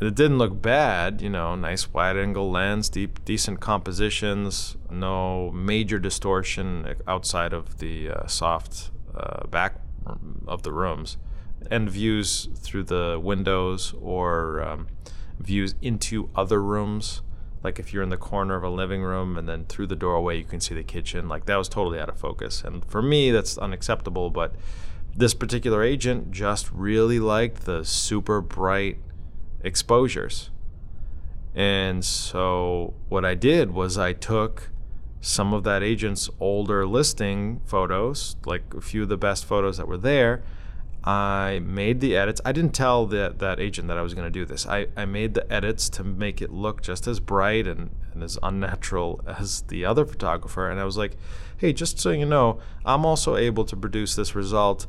It 0.00 0.14
didn't 0.16 0.38
look 0.38 0.60
bad, 0.60 1.22
you 1.22 1.30
know, 1.30 1.54
nice 1.54 1.92
wide 1.92 2.16
angle 2.16 2.50
lens, 2.50 2.88
deep, 2.88 3.24
decent 3.24 3.60
compositions, 3.60 4.76
no 4.90 5.50
major 5.52 5.98
distortion 5.98 6.94
outside 7.06 7.52
of 7.52 7.78
the 7.78 8.10
uh, 8.10 8.26
soft 8.26 8.90
uh, 9.14 9.46
back 9.46 9.80
of 10.46 10.62
the 10.64 10.72
rooms 10.72 11.16
and 11.70 11.90
views 11.90 12.48
through 12.56 12.84
the 12.84 13.20
windows 13.22 13.94
or 14.00 14.62
um, 14.62 14.88
views 15.38 15.74
into 15.82 16.30
other 16.34 16.62
rooms. 16.62 17.22
Like 17.62 17.78
if 17.78 17.92
you're 17.92 18.02
in 18.02 18.10
the 18.10 18.16
corner 18.16 18.56
of 18.56 18.62
a 18.62 18.68
living 18.68 19.02
room 19.02 19.38
and 19.38 19.48
then 19.48 19.64
through 19.64 19.86
the 19.86 19.96
doorway 19.96 20.36
you 20.36 20.44
can 20.44 20.60
see 20.60 20.74
the 20.74 20.82
kitchen, 20.82 21.28
like 21.28 21.46
that 21.46 21.56
was 21.56 21.68
totally 21.68 21.98
out 21.98 22.08
of 22.08 22.18
focus. 22.18 22.62
And 22.62 22.84
for 22.84 23.00
me, 23.00 23.30
that's 23.30 23.56
unacceptable. 23.56 24.30
But 24.30 24.54
this 25.16 25.34
particular 25.34 25.82
agent 25.82 26.30
just 26.30 26.70
really 26.72 27.18
liked 27.18 27.64
the 27.64 27.84
super 27.84 28.40
bright 28.40 28.98
exposures. 29.62 30.50
And 31.54 32.04
so 32.04 32.94
what 33.08 33.24
I 33.24 33.34
did 33.34 33.70
was 33.70 33.96
I 33.96 34.12
took 34.12 34.70
some 35.20 35.54
of 35.54 35.64
that 35.64 35.82
agent's 35.82 36.28
older 36.38 36.86
listing 36.86 37.62
photos, 37.64 38.36
like 38.44 38.74
a 38.74 38.80
few 38.80 39.04
of 39.04 39.08
the 39.08 39.16
best 39.16 39.46
photos 39.46 39.78
that 39.78 39.88
were 39.88 39.96
there, 39.96 40.42
I 41.06 41.60
made 41.62 42.00
the 42.00 42.16
edits. 42.16 42.40
I 42.46 42.52
didn't 42.52 42.72
tell 42.72 43.04
that 43.06 43.38
that 43.38 43.60
agent 43.60 43.88
that 43.88 43.98
I 43.98 44.02
was 44.02 44.14
going 44.14 44.26
to 44.26 44.30
do 44.30 44.46
this. 44.46 44.66
I, 44.66 44.86
I 44.96 45.04
made 45.04 45.34
the 45.34 45.50
edits 45.52 45.90
to 45.90 46.04
make 46.04 46.40
it 46.40 46.50
look 46.50 46.80
just 46.80 47.06
as 47.06 47.20
bright 47.20 47.66
and, 47.66 47.90
and 48.14 48.22
as 48.22 48.38
unnatural 48.42 49.20
as 49.26 49.62
the 49.62 49.84
other 49.84 50.06
photographer. 50.06 50.70
And 50.70 50.80
I 50.80 50.84
was 50.84 50.96
like, 50.96 51.18
hey, 51.58 51.74
just 51.74 52.00
so 52.00 52.10
you 52.10 52.24
know, 52.24 52.58
I'm 52.86 53.04
also 53.04 53.36
able 53.36 53.66
to 53.66 53.76
produce 53.76 54.14
this 54.14 54.34
result. 54.34 54.86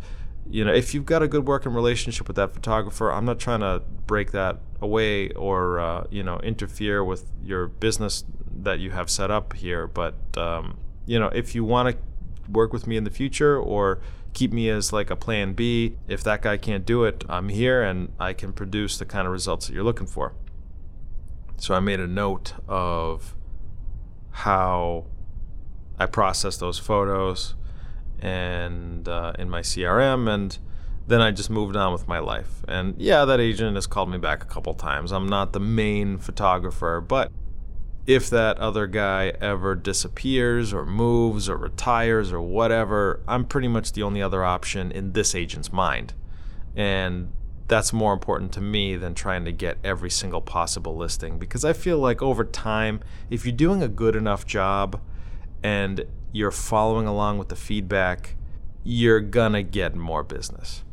You 0.50 0.64
know, 0.64 0.74
if 0.74 0.94
you've 0.94 1.06
got 1.06 1.22
a 1.22 1.28
good 1.28 1.46
working 1.48 1.74
relationship 1.74 2.28
with 2.28 2.38
that 2.38 2.54
photographer, 2.54 3.12
I'm 3.12 3.26
not 3.26 3.38
trying 3.38 3.60
to 3.60 3.82
break 4.08 4.32
that 4.32 4.60
away 4.80 5.32
or, 5.32 5.80
uh, 5.80 6.08
you 6.10 6.24
know, 6.24 6.40
interfere 6.40 7.04
with 7.04 7.30
your 7.44 7.68
business 7.68 8.24
that 8.62 8.80
you 8.80 8.92
have 8.92 9.10
set 9.10 9.32
up 9.32 9.52
here. 9.52 9.86
But, 9.86 10.16
um, 10.38 10.78
you 11.06 11.20
know, 11.20 11.28
if 11.28 11.56
you 11.56 11.66
want 11.66 11.90
to 11.90 11.98
work 12.50 12.74
with 12.74 12.88
me 12.88 12.98
in 12.98 13.04
the 13.04 13.10
future 13.10 13.58
or 13.58 14.00
keep 14.34 14.52
me 14.52 14.70
as 14.70 14.94
like 14.94 15.10
a 15.10 15.16
plan 15.16 15.54
B. 15.54 15.96
If 16.08 16.24
that 16.24 16.42
guy 16.42 16.58
can't 16.58 16.86
do 16.86 17.04
it, 17.04 17.24
I'm 17.28 17.50
here 17.50 17.82
and 17.82 18.12
I 18.20 18.34
can 18.34 18.54
produce 18.54 18.98
the 18.98 19.06
kind 19.06 19.26
of 19.26 19.32
results 19.32 19.68
that 19.68 19.74
you're 19.74 19.84
looking 19.84 20.08
for. 20.08 20.34
So 21.58 21.74
I 21.74 21.80
made 21.80 22.00
a 22.00 22.08
note 22.08 22.54
of 22.68 23.36
how 24.32 25.06
I 25.98 26.06
process 26.06 26.58
those 26.58 26.78
photos 26.78 27.56
and 28.20 29.08
uh, 29.08 29.34
in 29.40 29.50
my 29.50 29.62
CRM 29.62 30.32
and 30.32 30.58
then 31.08 31.22
I 31.22 31.32
just 31.32 31.50
moved 31.50 31.76
on 31.76 31.94
with 31.94 32.08
my 32.08 32.20
life. 32.20 32.64
And 32.68 32.96
yeah, 32.98 33.26
that 33.26 33.40
agent 33.40 33.76
has 33.76 33.86
called 33.88 34.10
me 34.10 34.18
back 34.18 34.44
a 34.44 34.48
couple 34.48 34.74
times. 34.74 35.12
I'm 35.12 35.28
not 35.28 35.54
the 35.54 35.60
main 35.60 36.18
photographer, 36.18 37.00
but 37.00 37.32
if 38.08 38.30
that 38.30 38.58
other 38.60 38.86
guy 38.86 39.34
ever 39.42 39.74
disappears 39.74 40.74
or 40.74 40.86
moves 40.86 41.50
or 41.50 41.58
retires 41.58 42.32
or 42.32 42.42
whatever, 42.42 43.22
I'm 43.28 43.46
pretty 43.46 43.68
much 43.68 43.94
the 43.94 44.04
only 44.04 44.22
other 44.22 44.44
option 44.44 44.92
in 44.92 45.14
this 45.14 45.34
agent's 45.34 45.74
mind. 45.74 46.14
And 46.76 47.32
that's 47.68 47.92
more 47.92 48.14
important 48.14 48.52
to 48.54 48.62
me 48.62 48.96
than 48.96 49.16
trying 49.16 49.44
to 49.46 49.52
get 49.52 49.78
every 49.84 50.12
single 50.12 50.42
possible 50.42 50.96
listing 50.96 51.40
because 51.40 51.66
I 51.66 51.74
feel 51.74 51.98
like 51.98 52.22
over 52.22 52.44
time, 52.44 53.00
if 53.32 53.44
you're 53.44 53.56
doing 53.56 53.82
a 53.82 53.88
good 53.88 54.16
enough 54.16 54.46
job 54.46 55.02
and 55.64 56.06
you're 56.32 56.52
following 56.52 57.08
along 57.08 57.40
with 57.40 57.50
the 57.50 57.56
feedback, 57.56 58.36
you're 58.84 59.20
gonna 59.20 59.64
get 59.64 59.96
more 59.96 60.22
business. 60.22 60.84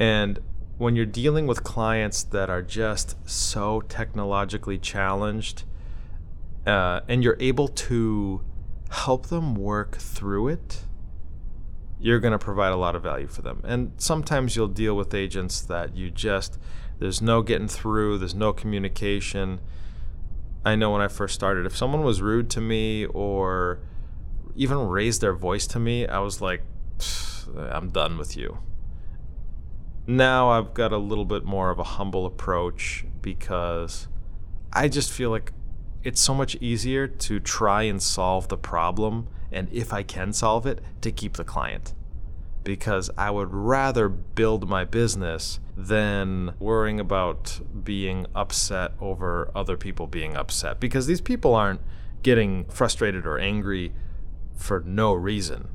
And 0.00 0.40
when 0.76 0.96
you're 0.96 1.06
dealing 1.06 1.46
with 1.46 1.62
clients 1.62 2.24
that 2.24 2.50
are 2.50 2.62
just 2.62 3.16
so 3.28 3.80
technologically 3.82 4.76
challenged, 4.76 5.62
uh, 6.66 7.00
and 7.08 7.22
you're 7.22 7.36
able 7.40 7.68
to 7.68 8.44
help 8.90 9.26
them 9.26 9.54
work 9.54 9.96
through 9.96 10.48
it, 10.48 10.82
you're 11.98 12.20
going 12.20 12.32
to 12.32 12.38
provide 12.38 12.72
a 12.72 12.76
lot 12.76 12.94
of 12.94 13.02
value 13.02 13.26
for 13.26 13.42
them. 13.42 13.60
And 13.64 13.92
sometimes 13.96 14.56
you'll 14.56 14.68
deal 14.68 14.96
with 14.96 15.14
agents 15.14 15.60
that 15.62 15.96
you 15.96 16.10
just, 16.10 16.58
there's 16.98 17.22
no 17.22 17.42
getting 17.42 17.68
through, 17.68 18.18
there's 18.18 18.34
no 18.34 18.52
communication. 18.52 19.60
I 20.64 20.76
know 20.76 20.90
when 20.90 21.00
I 21.00 21.08
first 21.08 21.34
started, 21.34 21.66
if 21.66 21.76
someone 21.76 22.02
was 22.02 22.22
rude 22.22 22.50
to 22.50 22.60
me 22.60 23.06
or 23.06 23.80
even 24.54 24.78
raised 24.88 25.20
their 25.20 25.34
voice 25.34 25.66
to 25.68 25.78
me, 25.78 26.06
I 26.06 26.18
was 26.20 26.40
like, 26.40 26.62
I'm 27.56 27.90
done 27.90 28.18
with 28.18 28.36
you. 28.36 28.58
Now 30.06 30.50
I've 30.50 30.74
got 30.74 30.92
a 30.92 30.98
little 30.98 31.24
bit 31.24 31.44
more 31.44 31.70
of 31.70 31.78
a 31.78 31.84
humble 31.84 32.26
approach 32.26 33.04
because 33.22 34.08
I 34.72 34.88
just 34.88 35.10
feel 35.10 35.30
like 35.30 35.52
it's 36.04 36.20
so 36.20 36.34
much 36.34 36.54
easier 36.56 37.08
to 37.08 37.40
try 37.40 37.82
and 37.82 38.02
solve 38.02 38.48
the 38.48 38.58
problem 38.58 39.26
and 39.50 39.68
if 39.72 39.92
I 39.92 40.02
can 40.02 40.32
solve 40.32 40.66
it 40.66 40.80
to 41.00 41.10
keep 41.10 41.34
the 41.34 41.44
client 41.44 41.94
because 42.62 43.10
I 43.16 43.30
would 43.30 43.52
rather 43.52 44.08
build 44.08 44.68
my 44.68 44.84
business 44.84 45.60
than 45.76 46.54
worrying 46.58 46.98
about 46.98 47.60
being 47.84 48.26
upset 48.34 48.92
over 49.00 49.50
other 49.54 49.76
people 49.76 50.06
being 50.06 50.36
upset 50.36 50.80
because 50.80 51.06
these 51.06 51.20
people 51.20 51.54
aren't 51.54 51.80
getting 52.22 52.64
frustrated 52.66 53.26
or 53.26 53.38
angry 53.38 53.92
for 54.56 54.80
no 54.80 55.12
reason. 55.12 55.68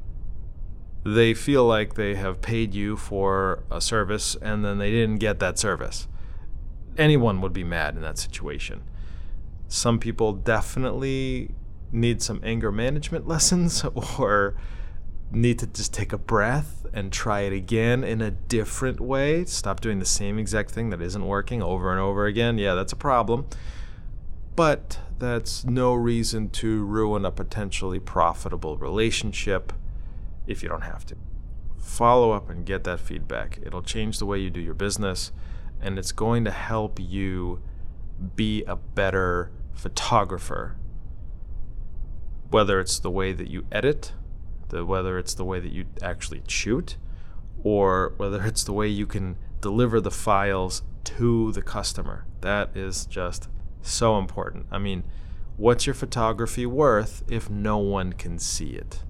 They 1.05 1.33
feel 1.33 1.65
like 1.65 1.93
they 1.93 2.15
have 2.15 2.41
paid 2.41 2.73
you 2.73 2.97
for 2.97 3.63
a 3.71 3.79
service 3.79 4.35
and 4.41 4.65
then 4.65 4.79
they 4.79 4.91
didn't 4.91 5.19
get 5.19 5.39
that 5.39 5.59
service. 5.59 6.07
Anyone 6.97 7.39
would 7.41 7.53
be 7.53 7.63
mad 7.63 7.95
in 7.95 8.01
that 8.01 8.17
situation. 8.17 8.81
Some 9.69 9.99
people 9.99 10.33
definitely 10.33 11.51
need 11.91 12.21
some 12.21 12.41
anger 12.43 12.71
management 12.71 13.27
lessons 13.33 13.85
or 14.17 14.55
need 15.31 15.59
to 15.59 15.67
just 15.67 15.93
take 15.93 16.11
a 16.11 16.17
breath 16.17 16.85
and 16.91 17.11
try 17.13 17.41
it 17.41 17.53
again 17.53 18.03
in 18.03 18.19
a 18.21 18.31
different 18.31 18.99
way. 18.99 19.45
Stop 19.45 19.79
doing 19.79 19.99
the 19.99 20.05
same 20.05 20.39
exact 20.39 20.71
thing 20.71 20.89
that 20.89 21.01
isn't 21.01 21.25
working 21.25 21.61
over 21.61 21.91
and 21.91 21.99
over 21.99 22.25
again. 22.25 22.57
Yeah, 22.57 22.73
that's 22.73 22.91
a 22.91 22.97
problem. 22.97 23.45
but 24.55 24.99
that's 25.19 25.63
no 25.63 25.93
reason 25.93 26.49
to 26.49 26.83
ruin 26.83 27.23
a 27.25 27.31
potentially 27.31 27.99
profitable 27.99 28.77
relationship 28.77 29.71
if 30.47 30.63
you 30.63 30.69
don't 30.69 30.81
have 30.81 31.05
to. 31.05 31.15
Follow 31.77 32.31
up 32.31 32.49
and 32.49 32.65
get 32.65 32.83
that 32.85 32.99
feedback. 32.99 33.59
It'll 33.65 33.81
change 33.81 34.19
the 34.19 34.25
way 34.25 34.39
you 34.39 34.49
do 34.49 34.59
your 34.59 34.73
business, 34.73 35.31
and 35.81 35.97
it's 35.97 36.11
going 36.11 36.43
to 36.45 36.51
help 36.51 36.99
you 36.99 37.61
be 38.35 38.63
a 38.65 38.75
better 38.75 39.51
photographer. 39.73 40.77
Whether 42.49 42.79
it's 42.79 42.99
the 42.99 43.11
way 43.11 43.31
that 43.33 43.47
you 43.47 43.65
edit, 43.71 44.13
the, 44.69 44.85
whether 44.85 45.17
it's 45.19 45.33
the 45.33 45.45
way 45.45 45.59
that 45.59 45.71
you 45.71 45.85
actually 46.01 46.41
shoot, 46.47 46.97
or 47.63 48.13
whether 48.17 48.43
it's 48.43 48.63
the 48.63 48.73
way 48.73 48.87
you 48.87 49.05
can 49.05 49.37
deliver 49.61 49.99
the 49.99 50.11
files 50.11 50.81
to 51.03 51.51
the 51.51 51.61
customer. 51.61 52.25
That 52.41 52.75
is 52.75 53.05
just 53.05 53.49
so 53.81 54.17
important. 54.17 54.67
I 54.71 54.77
mean, 54.77 55.03
what's 55.57 55.85
your 55.85 55.93
photography 55.93 56.65
worth 56.65 57.23
if 57.29 57.49
no 57.49 57.77
one 57.77 58.13
can 58.13 58.39
see 58.39 58.71
it? 58.71 59.03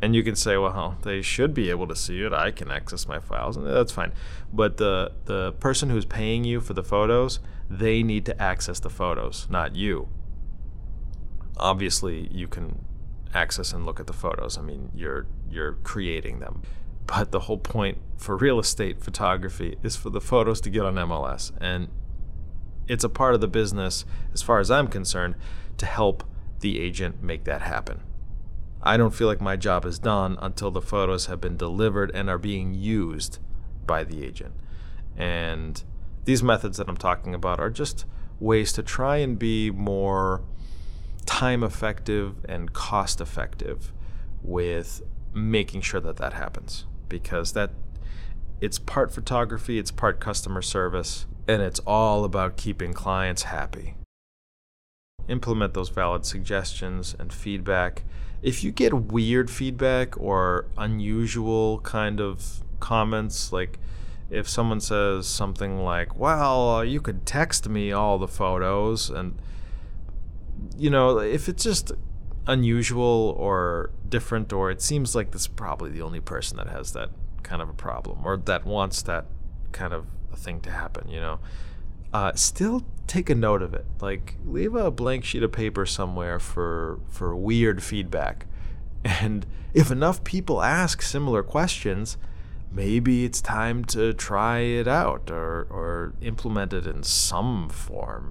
And 0.00 0.16
you 0.16 0.24
can 0.24 0.34
say, 0.34 0.56
well, 0.56 0.98
they 1.02 1.22
should 1.22 1.54
be 1.54 1.70
able 1.70 1.86
to 1.86 1.94
see 1.94 2.22
it. 2.22 2.32
I 2.32 2.50
can 2.50 2.72
access 2.72 3.06
my 3.06 3.20
files, 3.20 3.56
and 3.56 3.64
that's 3.64 3.92
fine. 3.92 4.12
But 4.52 4.76
the 4.76 5.12
the 5.26 5.52
person 5.52 5.90
who's 5.90 6.04
paying 6.04 6.42
you 6.42 6.60
for 6.60 6.74
the 6.74 6.82
photos, 6.82 7.38
they 7.78 8.02
need 8.02 8.26
to 8.26 8.40
access 8.40 8.80
the 8.80 8.90
photos, 8.90 9.46
not 9.48 9.74
you. 9.74 10.08
Obviously, 11.56 12.28
you 12.30 12.46
can 12.46 12.84
access 13.32 13.72
and 13.72 13.86
look 13.86 13.98
at 13.98 14.06
the 14.06 14.12
photos. 14.12 14.58
I 14.58 14.62
mean, 14.62 14.90
you're 14.94 15.26
you're 15.50 15.72
creating 15.82 16.40
them. 16.40 16.62
But 17.06 17.32
the 17.32 17.40
whole 17.40 17.58
point 17.58 17.98
for 18.16 18.36
real 18.36 18.58
estate 18.58 19.02
photography 19.02 19.76
is 19.82 19.96
for 19.96 20.10
the 20.10 20.20
photos 20.20 20.60
to 20.62 20.70
get 20.70 20.84
on 20.84 20.94
MLS. 20.96 21.52
And 21.60 21.88
it's 22.88 23.04
a 23.04 23.08
part 23.08 23.34
of 23.34 23.40
the 23.40 23.48
business, 23.48 24.04
as 24.34 24.42
far 24.42 24.60
as 24.60 24.70
I'm 24.70 24.88
concerned, 24.88 25.34
to 25.78 25.86
help 25.86 26.24
the 26.60 26.78
agent 26.78 27.22
make 27.22 27.44
that 27.44 27.62
happen. 27.62 28.02
I 28.82 28.96
don't 28.96 29.14
feel 29.14 29.28
like 29.28 29.40
my 29.40 29.56
job 29.56 29.84
is 29.86 29.98
done 29.98 30.36
until 30.42 30.70
the 30.70 30.82
photos 30.82 31.26
have 31.26 31.40
been 31.40 31.56
delivered 31.56 32.10
and 32.14 32.28
are 32.28 32.38
being 32.38 32.74
used 32.74 33.38
by 33.86 34.04
the 34.04 34.24
agent. 34.24 34.54
And 35.16 35.82
these 36.24 36.42
methods 36.42 36.78
that 36.78 36.88
I'm 36.88 36.96
talking 36.96 37.34
about 37.34 37.60
are 37.60 37.70
just 37.70 38.04
ways 38.38 38.72
to 38.74 38.82
try 38.82 39.18
and 39.18 39.38
be 39.38 39.70
more 39.70 40.42
time 41.26 41.62
effective 41.62 42.44
and 42.48 42.72
cost 42.72 43.20
effective 43.20 43.92
with 44.42 45.02
making 45.34 45.80
sure 45.80 46.00
that 46.00 46.16
that 46.16 46.32
happens 46.32 46.86
because 47.08 47.52
that 47.52 47.70
it's 48.60 48.78
part 48.78 49.12
photography, 49.12 49.78
it's 49.78 49.90
part 49.90 50.20
customer 50.20 50.62
service, 50.62 51.26
and 51.48 51.62
it's 51.62 51.80
all 51.80 52.24
about 52.24 52.56
keeping 52.56 52.92
clients 52.92 53.44
happy. 53.44 53.94
Implement 55.28 55.74
those 55.74 55.88
valid 55.88 56.24
suggestions 56.24 57.14
and 57.18 57.32
feedback. 57.32 58.04
If 58.40 58.62
you 58.62 58.70
get 58.70 58.92
weird 58.92 59.50
feedback 59.50 60.18
or 60.18 60.66
unusual 60.76 61.80
kind 61.80 62.20
of 62.20 62.62
comments, 62.80 63.52
like 63.52 63.78
if 64.32 64.48
someone 64.48 64.80
says 64.80 65.26
something 65.26 65.78
like, 65.84 66.18
Well, 66.18 66.84
you 66.84 67.00
could 67.00 67.26
text 67.26 67.68
me 67.68 67.92
all 67.92 68.18
the 68.18 68.28
photos, 68.28 69.10
and 69.10 69.38
you 70.76 70.90
know, 70.90 71.18
if 71.18 71.48
it's 71.48 71.62
just 71.62 71.92
unusual 72.46 73.36
or 73.38 73.90
different, 74.08 74.52
or 74.52 74.70
it 74.70 74.80
seems 74.80 75.14
like 75.14 75.30
this 75.30 75.42
is 75.42 75.48
probably 75.48 75.90
the 75.90 76.02
only 76.02 76.20
person 76.20 76.56
that 76.56 76.68
has 76.68 76.92
that 76.92 77.10
kind 77.42 77.60
of 77.60 77.68
a 77.68 77.74
problem 77.74 78.24
or 78.24 78.36
that 78.36 78.64
wants 78.64 79.02
that 79.02 79.26
kind 79.72 79.92
of 79.92 80.06
a 80.32 80.36
thing 80.36 80.60
to 80.60 80.70
happen, 80.70 81.08
you 81.08 81.20
know, 81.20 81.38
uh, 82.12 82.32
still 82.34 82.84
take 83.06 83.28
a 83.28 83.34
note 83.34 83.62
of 83.62 83.74
it. 83.74 83.84
Like 84.00 84.36
leave 84.46 84.74
a 84.74 84.90
blank 84.90 85.24
sheet 85.24 85.42
of 85.42 85.52
paper 85.52 85.84
somewhere 85.84 86.38
for 86.38 87.00
for 87.08 87.36
weird 87.36 87.82
feedback. 87.82 88.46
And 89.04 89.46
if 89.74 89.90
enough 89.90 90.22
people 90.22 90.62
ask 90.62 91.02
similar 91.02 91.42
questions, 91.42 92.16
maybe 92.72 93.24
it's 93.24 93.40
time 93.40 93.84
to 93.84 94.12
try 94.14 94.60
it 94.60 94.88
out 94.88 95.30
or, 95.30 95.66
or 95.70 96.14
implement 96.20 96.72
it 96.72 96.86
in 96.86 97.02
some 97.02 97.68
form. 97.68 98.30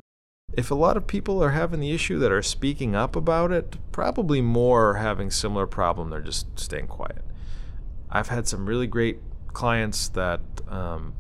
If 0.54 0.69
a 0.69 0.75
lot 0.75 0.97
of 0.97 1.08
people 1.08 1.41
are 1.43 1.51
having 1.51 1.80
the 1.80 1.91
issue 1.91 2.19
that 2.19 2.32
are 2.32 2.41
speaking 2.41 2.95
up 2.95 3.15
about 3.15 3.51
it, 3.51 3.77
probably 3.91 4.41
more 4.41 4.89
are 4.89 4.93
having 4.95 5.32
similar 5.32 5.65
problem. 5.65 6.10
They're 6.10 6.19
just 6.19 6.60
staying 6.60 6.88
quiet. 6.88 7.23
I've 8.10 8.27
had 8.27 8.47
some 8.47 8.65
really 8.65 8.88
great 8.88 9.19
clients 9.54 10.10
that, 10.10 10.41
um, 10.67 11.13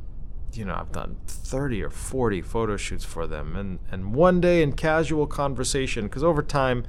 you 0.51 0.65
know, 0.65 0.75
I've 0.75 0.91
done 0.91 1.15
30 1.27 1.81
or 1.83 1.89
40 1.89 2.41
photo 2.41 2.75
shoots 2.75 3.05
for 3.05 3.25
them. 3.25 3.55
And, 3.55 3.79
and 3.89 4.13
one 4.13 4.41
day 4.41 4.61
in 4.61 4.73
casual 4.73 5.27
conversation, 5.27 6.05
because 6.05 6.23
over 6.23 6.41
time, 6.41 6.85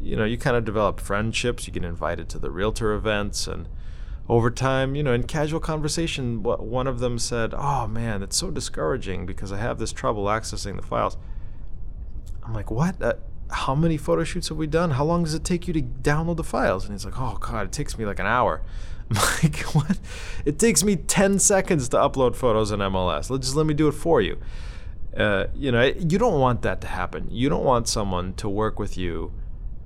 you 0.00 0.14
know, 0.14 0.24
you 0.24 0.38
kind 0.38 0.56
of 0.56 0.64
develop 0.64 1.00
friendships, 1.00 1.66
you 1.66 1.72
get 1.72 1.84
invited 1.84 2.28
to 2.28 2.38
the 2.38 2.50
realtor 2.50 2.92
events. 2.92 3.48
And 3.48 3.68
over 4.28 4.50
time, 4.50 4.94
you 4.94 5.02
know, 5.02 5.12
in 5.12 5.24
casual 5.24 5.60
conversation, 5.60 6.42
one 6.42 6.86
of 6.86 7.00
them 7.00 7.18
said, 7.18 7.54
Oh 7.56 7.86
man, 7.86 8.22
it's 8.22 8.36
so 8.36 8.50
discouraging 8.50 9.26
because 9.26 9.52
I 9.52 9.58
have 9.58 9.78
this 9.78 9.92
trouble 9.92 10.24
accessing 10.26 10.76
the 10.76 10.82
files. 10.82 11.16
I'm 12.44 12.54
like, 12.54 12.70
what? 12.70 13.00
Uh, 13.02 13.14
how 13.50 13.74
many 13.74 13.96
photo 13.96 14.24
shoots 14.24 14.48
have 14.48 14.56
we 14.56 14.66
done? 14.66 14.92
How 14.92 15.04
long 15.04 15.24
does 15.24 15.34
it 15.34 15.44
take 15.44 15.66
you 15.68 15.74
to 15.74 15.82
download 15.82 16.36
the 16.36 16.44
files? 16.44 16.84
And 16.84 16.92
he's 16.92 17.04
like, 17.04 17.18
oh 17.18 17.36
God, 17.40 17.66
it 17.66 17.72
takes 17.72 17.98
me 17.98 18.06
like 18.06 18.18
an 18.18 18.26
hour. 18.26 18.62
I'm 19.10 19.16
like, 19.42 19.60
what? 19.74 19.98
It 20.44 20.58
takes 20.58 20.82
me 20.82 20.96
10 20.96 21.38
seconds 21.38 21.88
to 21.90 21.96
upload 21.98 22.34
photos 22.34 22.70
in 22.70 22.80
MLS. 22.80 23.28
Let's 23.28 23.46
just 23.46 23.56
let 23.56 23.66
me 23.66 23.74
do 23.74 23.88
it 23.88 23.92
for 23.92 24.20
you. 24.20 24.38
Uh, 25.16 25.46
you 25.54 25.70
know, 25.70 25.82
you 25.82 26.16
don't 26.16 26.40
want 26.40 26.62
that 26.62 26.80
to 26.80 26.86
happen. 26.86 27.28
You 27.30 27.50
don't 27.50 27.64
want 27.64 27.86
someone 27.88 28.32
to 28.34 28.48
work 28.48 28.78
with 28.78 28.96
you 28.96 29.32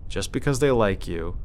just 0.08 0.30
because 0.30 0.60
they 0.60 0.70
like 0.70 1.08
you 1.08 1.36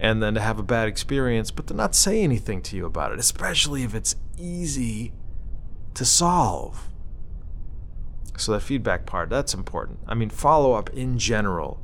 and 0.00 0.22
then 0.22 0.32
to 0.32 0.40
have 0.40 0.58
a 0.58 0.62
bad 0.62 0.88
experience, 0.88 1.50
but 1.50 1.66
to 1.66 1.74
not 1.74 1.94
say 1.94 2.22
anything 2.22 2.62
to 2.62 2.74
you 2.74 2.86
about 2.86 3.12
it, 3.12 3.20
especially 3.20 3.82
if 3.82 3.94
it's 3.94 4.16
easy 4.38 5.12
to 5.92 6.06
solve. 6.06 6.88
So 8.38 8.52
the 8.52 8.60
feedback 8.60 9.04
part, 9.04 9.28
that's 9.28 9.52
important. 9.52 9.98
I 10.06 10.14
mean, 10.14 10.30
follow 10.30 10.72
up 10.72 10.88
in 10.90 11.18
general 11.18 11.82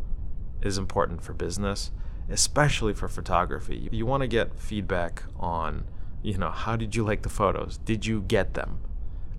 is 0.62 0.78
important 0.78 1.22
for 1.22 1.34
business, 1.34 1.90
especially 2.30 2.94
for 2.94 3.06
photography. 3.06 3.90
You 3.92 4.06
want 4.06 4.22
to 4.22 4.26
get 4.26 4.58
feedback 4.58 5.24
on, 5.38 5.84
you 6.22 6.38
know, 6.38 6.50
how 6.50 6.74
did 6.74 6.96
you 6.96 7.04
like 7.04 7.20
the 7.20 7.28
photos? 7.28 7.76
Did 7.76 8.06
you 8.06 8.22
get 8.22 8.54
them? 8.54 8.80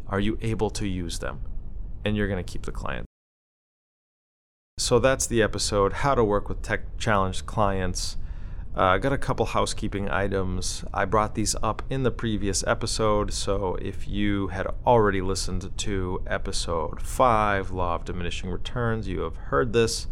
Are 0.07 0.19
you 0.19 0.37
able 0.43 0.69
to 0.69 0.87
use 0.87 1.17
them? 1.17 1.41
And 2.05 2.15
you're 2.15 2.27
going 2.27 2.43
to 2.43 2.49
keep 2.49 2.65
the 2.65 2.71
client. 2.71 3.07
So 4.77 4.99
that's 4.99 5.25
the 5.25 5.41
episode 5.41 5.93
how 5.93 6.13
to 6.13 6.23
work 6.23 6.47
with 6.47 6.61
tech 6.61 6.99
challenged 6.99 7.47
clients 7.47 8.17
I 8.77 8.93
uh, 8.93 8.97
got 8.99 9.11
a 9.11 9.17
couple 9.17 9.47
housekeeping 9.47 10.07
items. 10.07 10.85
I 10.93 11.05
brought 11.05 11.33
these 11.33 11.55
up 11.63 11.81
in 11.89 12.03
the 12.03 12.11
previous 12.11 12.63
episode, 12.67 13.33
so 13.33 13.73
if 13.81 14.07
you 14.07 14.49
had 14.49 14.67
already 14.85 15.19
listened 15.19 15.75
to 15.75 16.21
episode 16.27 17.01
5, 17.01 17.71
Law 17.71 17.95
of 17.95 18.05
Diminishing 18.05 18.51
Returns, 18.51 19.07
you 19.07 19.21
have 19.21 19.35
heard 19.35 19.73
this. 19.73 20.05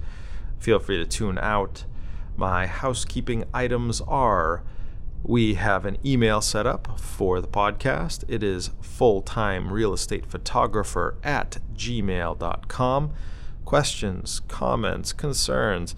Feel 0.58 0.80
free 0.80 0.98
to 0.98 1.06
tune 1.06 1.38
out. 1.38 1.86
My 2.36 2.66
housekeeping 2.66 3.44
items 3.54 4.02
are 4.02 4.64
we 5.22 5.54
have 5.54 5.86
an 5.86 6.00
email 6.04 6.42
set 6.42 6.66
up 6.66 7.00
for 7.00 7.40
the 7.42 7.48
podcast. 7.48 8.24
It 8.28 8.42
is 8.42 8.72
full-time 8.82 9.72
real 9.72 9.94
estate 9.94 10.26
photographer 10.26 11.18
at 11.24 11.60
gmail.com. 11.76 13.14
Questions, 13.64 14.40
comments, 14.48 15.14
concerns, 15.14 15.96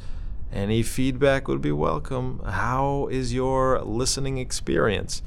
any 0.52 0.82
feedback 0.82 1.48
would 1.48 1.62
be 1.62 1.72
welcome. 1.72 2.42
How 2.46 3.08
is 3.12 3.34
your 3.34 3.82
listening 3.82 4.38
experience? 4.38 5.22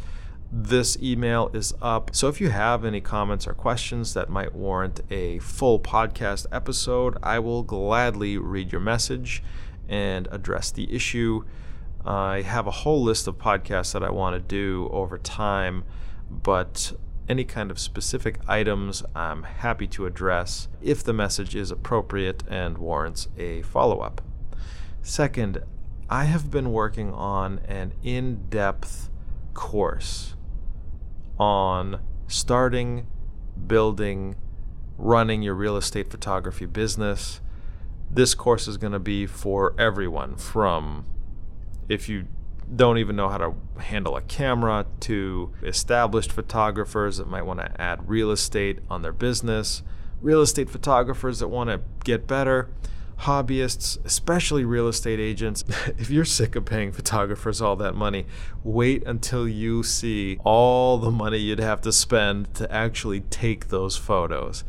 This 0.51 1.01
email 1.01 1.51
is 1.53 1.75
up. 1.81 2.15
So 2.15 2.29
if 2.29 2.41
you 2.41 2.49
have 2.51 2.85
any 2.85 3.01
comments 3.01 3.47
or 3.47 3.55
questions 3.55 4.15
that 4.15 4.29
might 4.29 4.55
warrant 4.55 5.01
a 5.11 5.39
full 5.39 5.79
podcast 5.79 6.47
episode, 6.51 7.17
I 7.23 7.39
will 7.39 7.63
gladly 7.63 8.39
read 8.39 8.73
your 8.73 8.81
message 8.81 9.43
and 9.89 10.27
address 10.31 10.71
the 10.71 10.93
issue. 10.93 11.45
I 12.05 12.43
have 12.43 12.67
a 12.67 12.73
whole 12.73 13.03
list 13.03 13.29
of 13.29 13.39
podcasts 13.39 13.93
that 13.93 14.03
I 14.03 14.11
want 14.11 14.35
to 14.35 14.41
do 14.41 14.89
over 14.91 15.19
time, 15.19 15.85
but 16.31 16.95
any 17.29 17.45
kind 17.45 17.71
of 17.71 17.79
specific 17.79 18.41
items 18.49 19.05
I'm 19.15 19.45
happy 19.45 19.87
to 19.89 20.07
address 20.07 20.67
if 20.83 21.05
the 21.05 21.13
message 21.13 21.55
is 21.55 21.71
appropriate 21.71 22.43
and 22.49 22.79
warrants 22.79 23.29
a 23.39 23.63
follow 23.63 24.01
up. 24.01 24.23
Second, 25.03 25.63
I 26.09 26.25
have 26.25 26.51
been 26.51 26.73
working 26.73 27.13
on 27.13 27.61
an 27.67 27.95
in 28.03 28.49
depth 28.49 29.11
course 29.55 30.35
on 31.39 32.01
starting, 32.29 33.07
building, 33.67 34.37
running 34.99 35.43
your 35.43 35.55
real 35.55 35.77
estate 35.77 36.11
photography 36.11 36.67
business. 36.67 37.41
This 38.11 38.35
course 38.35 38.69
is 38.69 38.77
going 38.77 38.93
to 38.93 38.99
be 38.99 39.27
for 39.27 39.75
everyone 39.79 40.37
from 40.37 41.07
if 41.89 42.09
you 42.09 42.27
don't 42.75 42.99
even 42.99 43.17
know 43.17 43.29
how 43.29 43.39
to 43.39 43.55
handle 43.79 44.17
a 44.17 44.21
camera 44.23 44.87
to 45.01 45.53
established 45.63 46.31
photographers 46.31 47.17
that 47.17 47.27
might 47.27 47.43
want 47.43 47.59
to 47.61 47.81
add 47.81 48.09
real 48.09 48.31
estate 48.31 48.79
on 48.89 49.03
their 49.03 49.13
business 49.13 49.83
real 50.21 50.43
estate 50.43 50.69
photographers 50.69 51.39
that 51.39 51.49
want 51.49 51.71
to 51.71 51.81
get 52.05 52.27
better, 52.27 52.69
hobbyists, 53.21 54.03
especially 54.05 54.65
real 54.65 54.89
estate 54.89 55.21
agents. 55.21 55.65
if 55.99 56.11
you're 56.11 56.25
sick 56.25 56.57
of 56.57 56.65
paying 56.65 56.93
photographers 56.93 57.61
all 57.61 57.77
that 57.77 57.95
money, 57.95 58.27
wait 58.65 59.03
until 59.07 59.47
you 59.47 59.83
see 59.83 60.39
all 60.45 60.99
the 60.99 61.11
money 61.11 61.39
you'd 61.39 61.59
have 61.59 61.81
to 61.83 61.93
spend 61.93 62.53
to 62.55 62.71
actually 62.73 63.21
take 63.21 63.69
those 63.69 63.97
photos. 63.97 64.65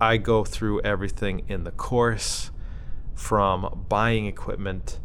I 0.00 0.16
go 0.16 0.44
through 0.44 0.80
everything 0.82 1.42
in 1.48 1.64
the 1.64 1.70
course 1.70 2.50
from 3.14 3.84
buying 3.88 4.26
equipment, 4.26 4.98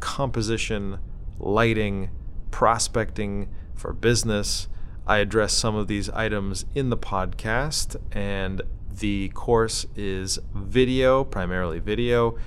composition, 0.00 0.98
lighting, 1.38 2.10
prospecting 2.50 3.48
for 3.74 3.92
business. 3.92 4.68
I 5.06 5.18
address 5.18 5.52
some 5.52 5.74
of 5.74 5.88
these 5.88 6.08
items 6.10 6.64
in 6.74 6.90
the 6.90 6.96
podcast, 6.96 7.96
and 8.12 8.62
the 8.98 9.28
course 9.30 9.86
is 9.96 10.38
video, 10.54 11.24
primarily 11.24 11.78
video, 11.78 12.38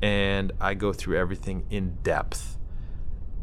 and 0.00 0.52
I 0.60 0.74
go 0.74 0.92
through 0.92 1.18
everything 1.18 1.64
in 1.70 1.98
depth. 2.02 2.56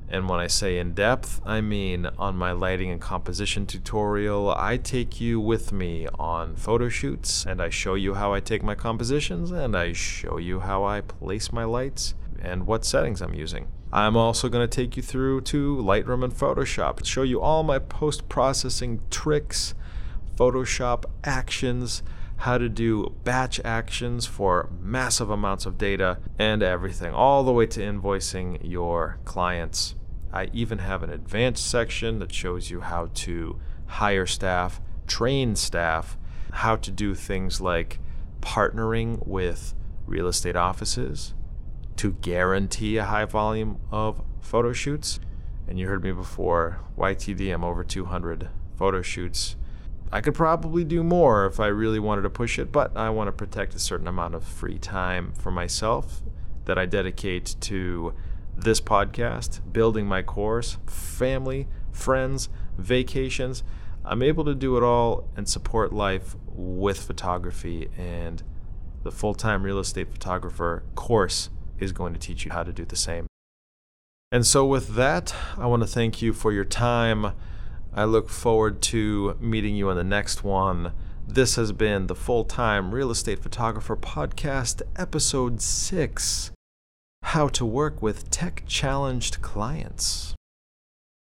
And 0.07 0.29
when 0.29 0.39
I 0.39 0.47
say 0.47 0.77
in 0.77 0.93
depth, 0.93 1.41
I 1.45 1.61
mean 1.61 2.05
on 2.17 2.37
my 2.37 2.51
lighting 2.51 2.91
and 2.91 3.01
composition 3.01 3.65
tutorial, 3.65 4.53
I 4.55 4.77
take 4.77 5.19
you 5.19 5.39
with 5.39 5.71
me 5.71 6.07
on 6.19 6.55
photo 6.55 6.89
shoots 6.89 7.45
and 7.45 7.61
I 7.61 7.69
show 7.69 7.95
you 7.95 8.13
how 8.13 8.33
I 8.33 8.39
take 8.39 8.61
my 8.61 8.75
compositions 8.75 9.51
and 9.51 9.75
I 9.75 9.93
show 9.93 10.37
you 10.37 10.59
how 10.59 10.83
I 10.83 11.01
place 11.01 11.51
my 11.51 11.63
lights 11.63 12.13
and 12.39 12.67
what 12.67 12.85
settings 12.85 13.21
I'm 13.21 13.33
using. 13.33 13.67
I'm 13.91 14.15
also 14.15 14.47
going 14.49 14.67
to 14.67 14.73
take 14.73 14.95
you 14.95 15.01
through 15.01 15.41
to 15.41 15.77
Lightroom 15.77 16.23
and 16.23 16.33
Photoshop, 16.33 17.03
show 17.05 17.23
you 17.23 17.41
all 17.41 17.63
my 17.63 17.79
post 17.79 18.29
processing 18.29 19.01
tricks, 19.09 19.73
Photoshop 20.35 21.05
actions, 21.23 22.03
how 22.45 22.59
to 22.59 22.69
do 22.69 23.11
batch 23.23 23.59
actions 23.65 24.27
for 24.27 24.69
massive 24.79 25.31
amounts 25.31 25.65
of 25.65 25.79
data 25.79 26.19
and 26.37 26.61
everything, 26.61 27.11
all 27.11 27.43
the 27.43 27.51
way 27.51 27.65
to 27.65 27.79
invoicing 27.79 28.59
your 28.61 29.17
clients. 29.25 29.95
I 30.31 30.51
even 30.53 30.77
have 30.77 31.01
an 31.01 31.09
advanced 31.09 31.67
section 31.67 32.19
that 32.19 32.31
shows 32.31 32.69
you 32.69 32.81
how 32.81 33.09
to 33.15 33.59
hire 33.87 34.27
staff, 34.27 34.79
train 35.07 35.55
staff, 35.55 36.19
how 36.51 36.75
to 36.75 36.91
do 36.91 37.15
things 37.15 37.61
like 37.61 37.97
partnering 38.41 39.25
with 39.25 39.73
real 40.05 40.27
estate 40.27 40.55
offices 40.55 41.33
to 41.95 42.13
guarantee 42.13 42.97
a 42.97 43.05
high 43.05 43.25
volume 43.25 43.79
of 43.89 44.21
photo 44.39 44.71
shoots. 44.71 45.19
And 45.67 45.79
you 45.79 45.87
heard 45.87 46.03
me 46.03 46.11
before, 46.11 46.81
YTD, 46.95 47.51
I'm 47.51 47.63
over 47.63 47.83
200 47.83 48.49
photo 48.77 49.01
shoots 49.01 49.55
I 50.11 50.21
could 50.21 50.35
probably 50.35 50.83
do 50.83 51.03
more 51.03 51.45
if 51.45 51.59
I 51.59 51.67
really 51.67 51.99
wanted 51.99 52.21
to 52.23 52.29
push 52.29 52.59
it, 52.59 52.71
but 52.71 52.95
I 52.95 53.09
want 53.09 53.27
to 53.27 53.31
protect 53.31 53.75
a 53.75 53.79
certain 53.79 54.07
amount 54.07 54.35
of 54.35 54.43
free 54.43 54.77
time 54.77 55.33
for 55.33 55.51
myself 55.51 56.21
that 56.65 56.77
I 56.77 56.85
dedicate 56.85 57.55
to 57.61 58.13
this 58.55 58.79
podcast, 58.79 59.61
building 59.71 60.07
my 60.07 60.21
course, 60.21 60.77
family, 60.87 61.67
friends, 61.91 62.49
vacations. 62.77 63.63
I'm 64.03 64.21
able 64.21 64.45
to 64.45 64.55
do 64.55 64.77
it 64.77 64.83
all 64.83 65.27
and 65.35 65.49
support 65.49 65.91
life 65.91 66.35
with 66.47 67.01
photography, 67.01 67.89
and 67.97 68.43
the 69.03 69.11
full 69.11 69.33
time 69.33 69.63
real 69.63 69.79
estate 69.79 70.11
photographer 70.11 70.83
course 70.95 71.49
is 71.79 71.91
going 71.91 72.13
to 72.13 72.19
teach 72.19 72.45
you 72.45 72.51
how 72.51 72.63
to 72.63 72.71
do 72.71 72.85
the 72.85 72.95
same. 72.95 73.27
And 74.31 74.45
so, 74.45 74.65
with 74.65 74.95
that, 74.95 75.35
I 75.57 75.65
want 75.67 75.81
to 75.83 75.87
thank 75.87 76.21
you 76.21 76.33
for 76.33 76.51
your 76.51 76.65
time. 76.65 77.33
I 77.97 78.03
look 78.03 78.27
forward 78.27 78.81
to 78.83 79.37
meeting 79.39 79.77
you 79.77 79.89
on 79.89 79.95
the 79.95 80.03
next 80.03 80.43
one. 80.43 80.91
This 81.25 81.55
has 81.55 81.71
been 81.71 82.07
the 82.07 82.13
Full 82.13 82.43
Time 82.43 82.93
Real 82.93 83.09
Estate 83.09 83.39
Photographer 83.39 83.95
Podcast, 83.95 84.81
Episode 84.97 85.61
6 85.61 86.51
How 87.23 87.47
to 87.47 87.65
Work 87.65 88.01
with 88.01 88.29
Tech 88.29 88.63
Challenged 88.67 89.41
Clients. 89.41 90.35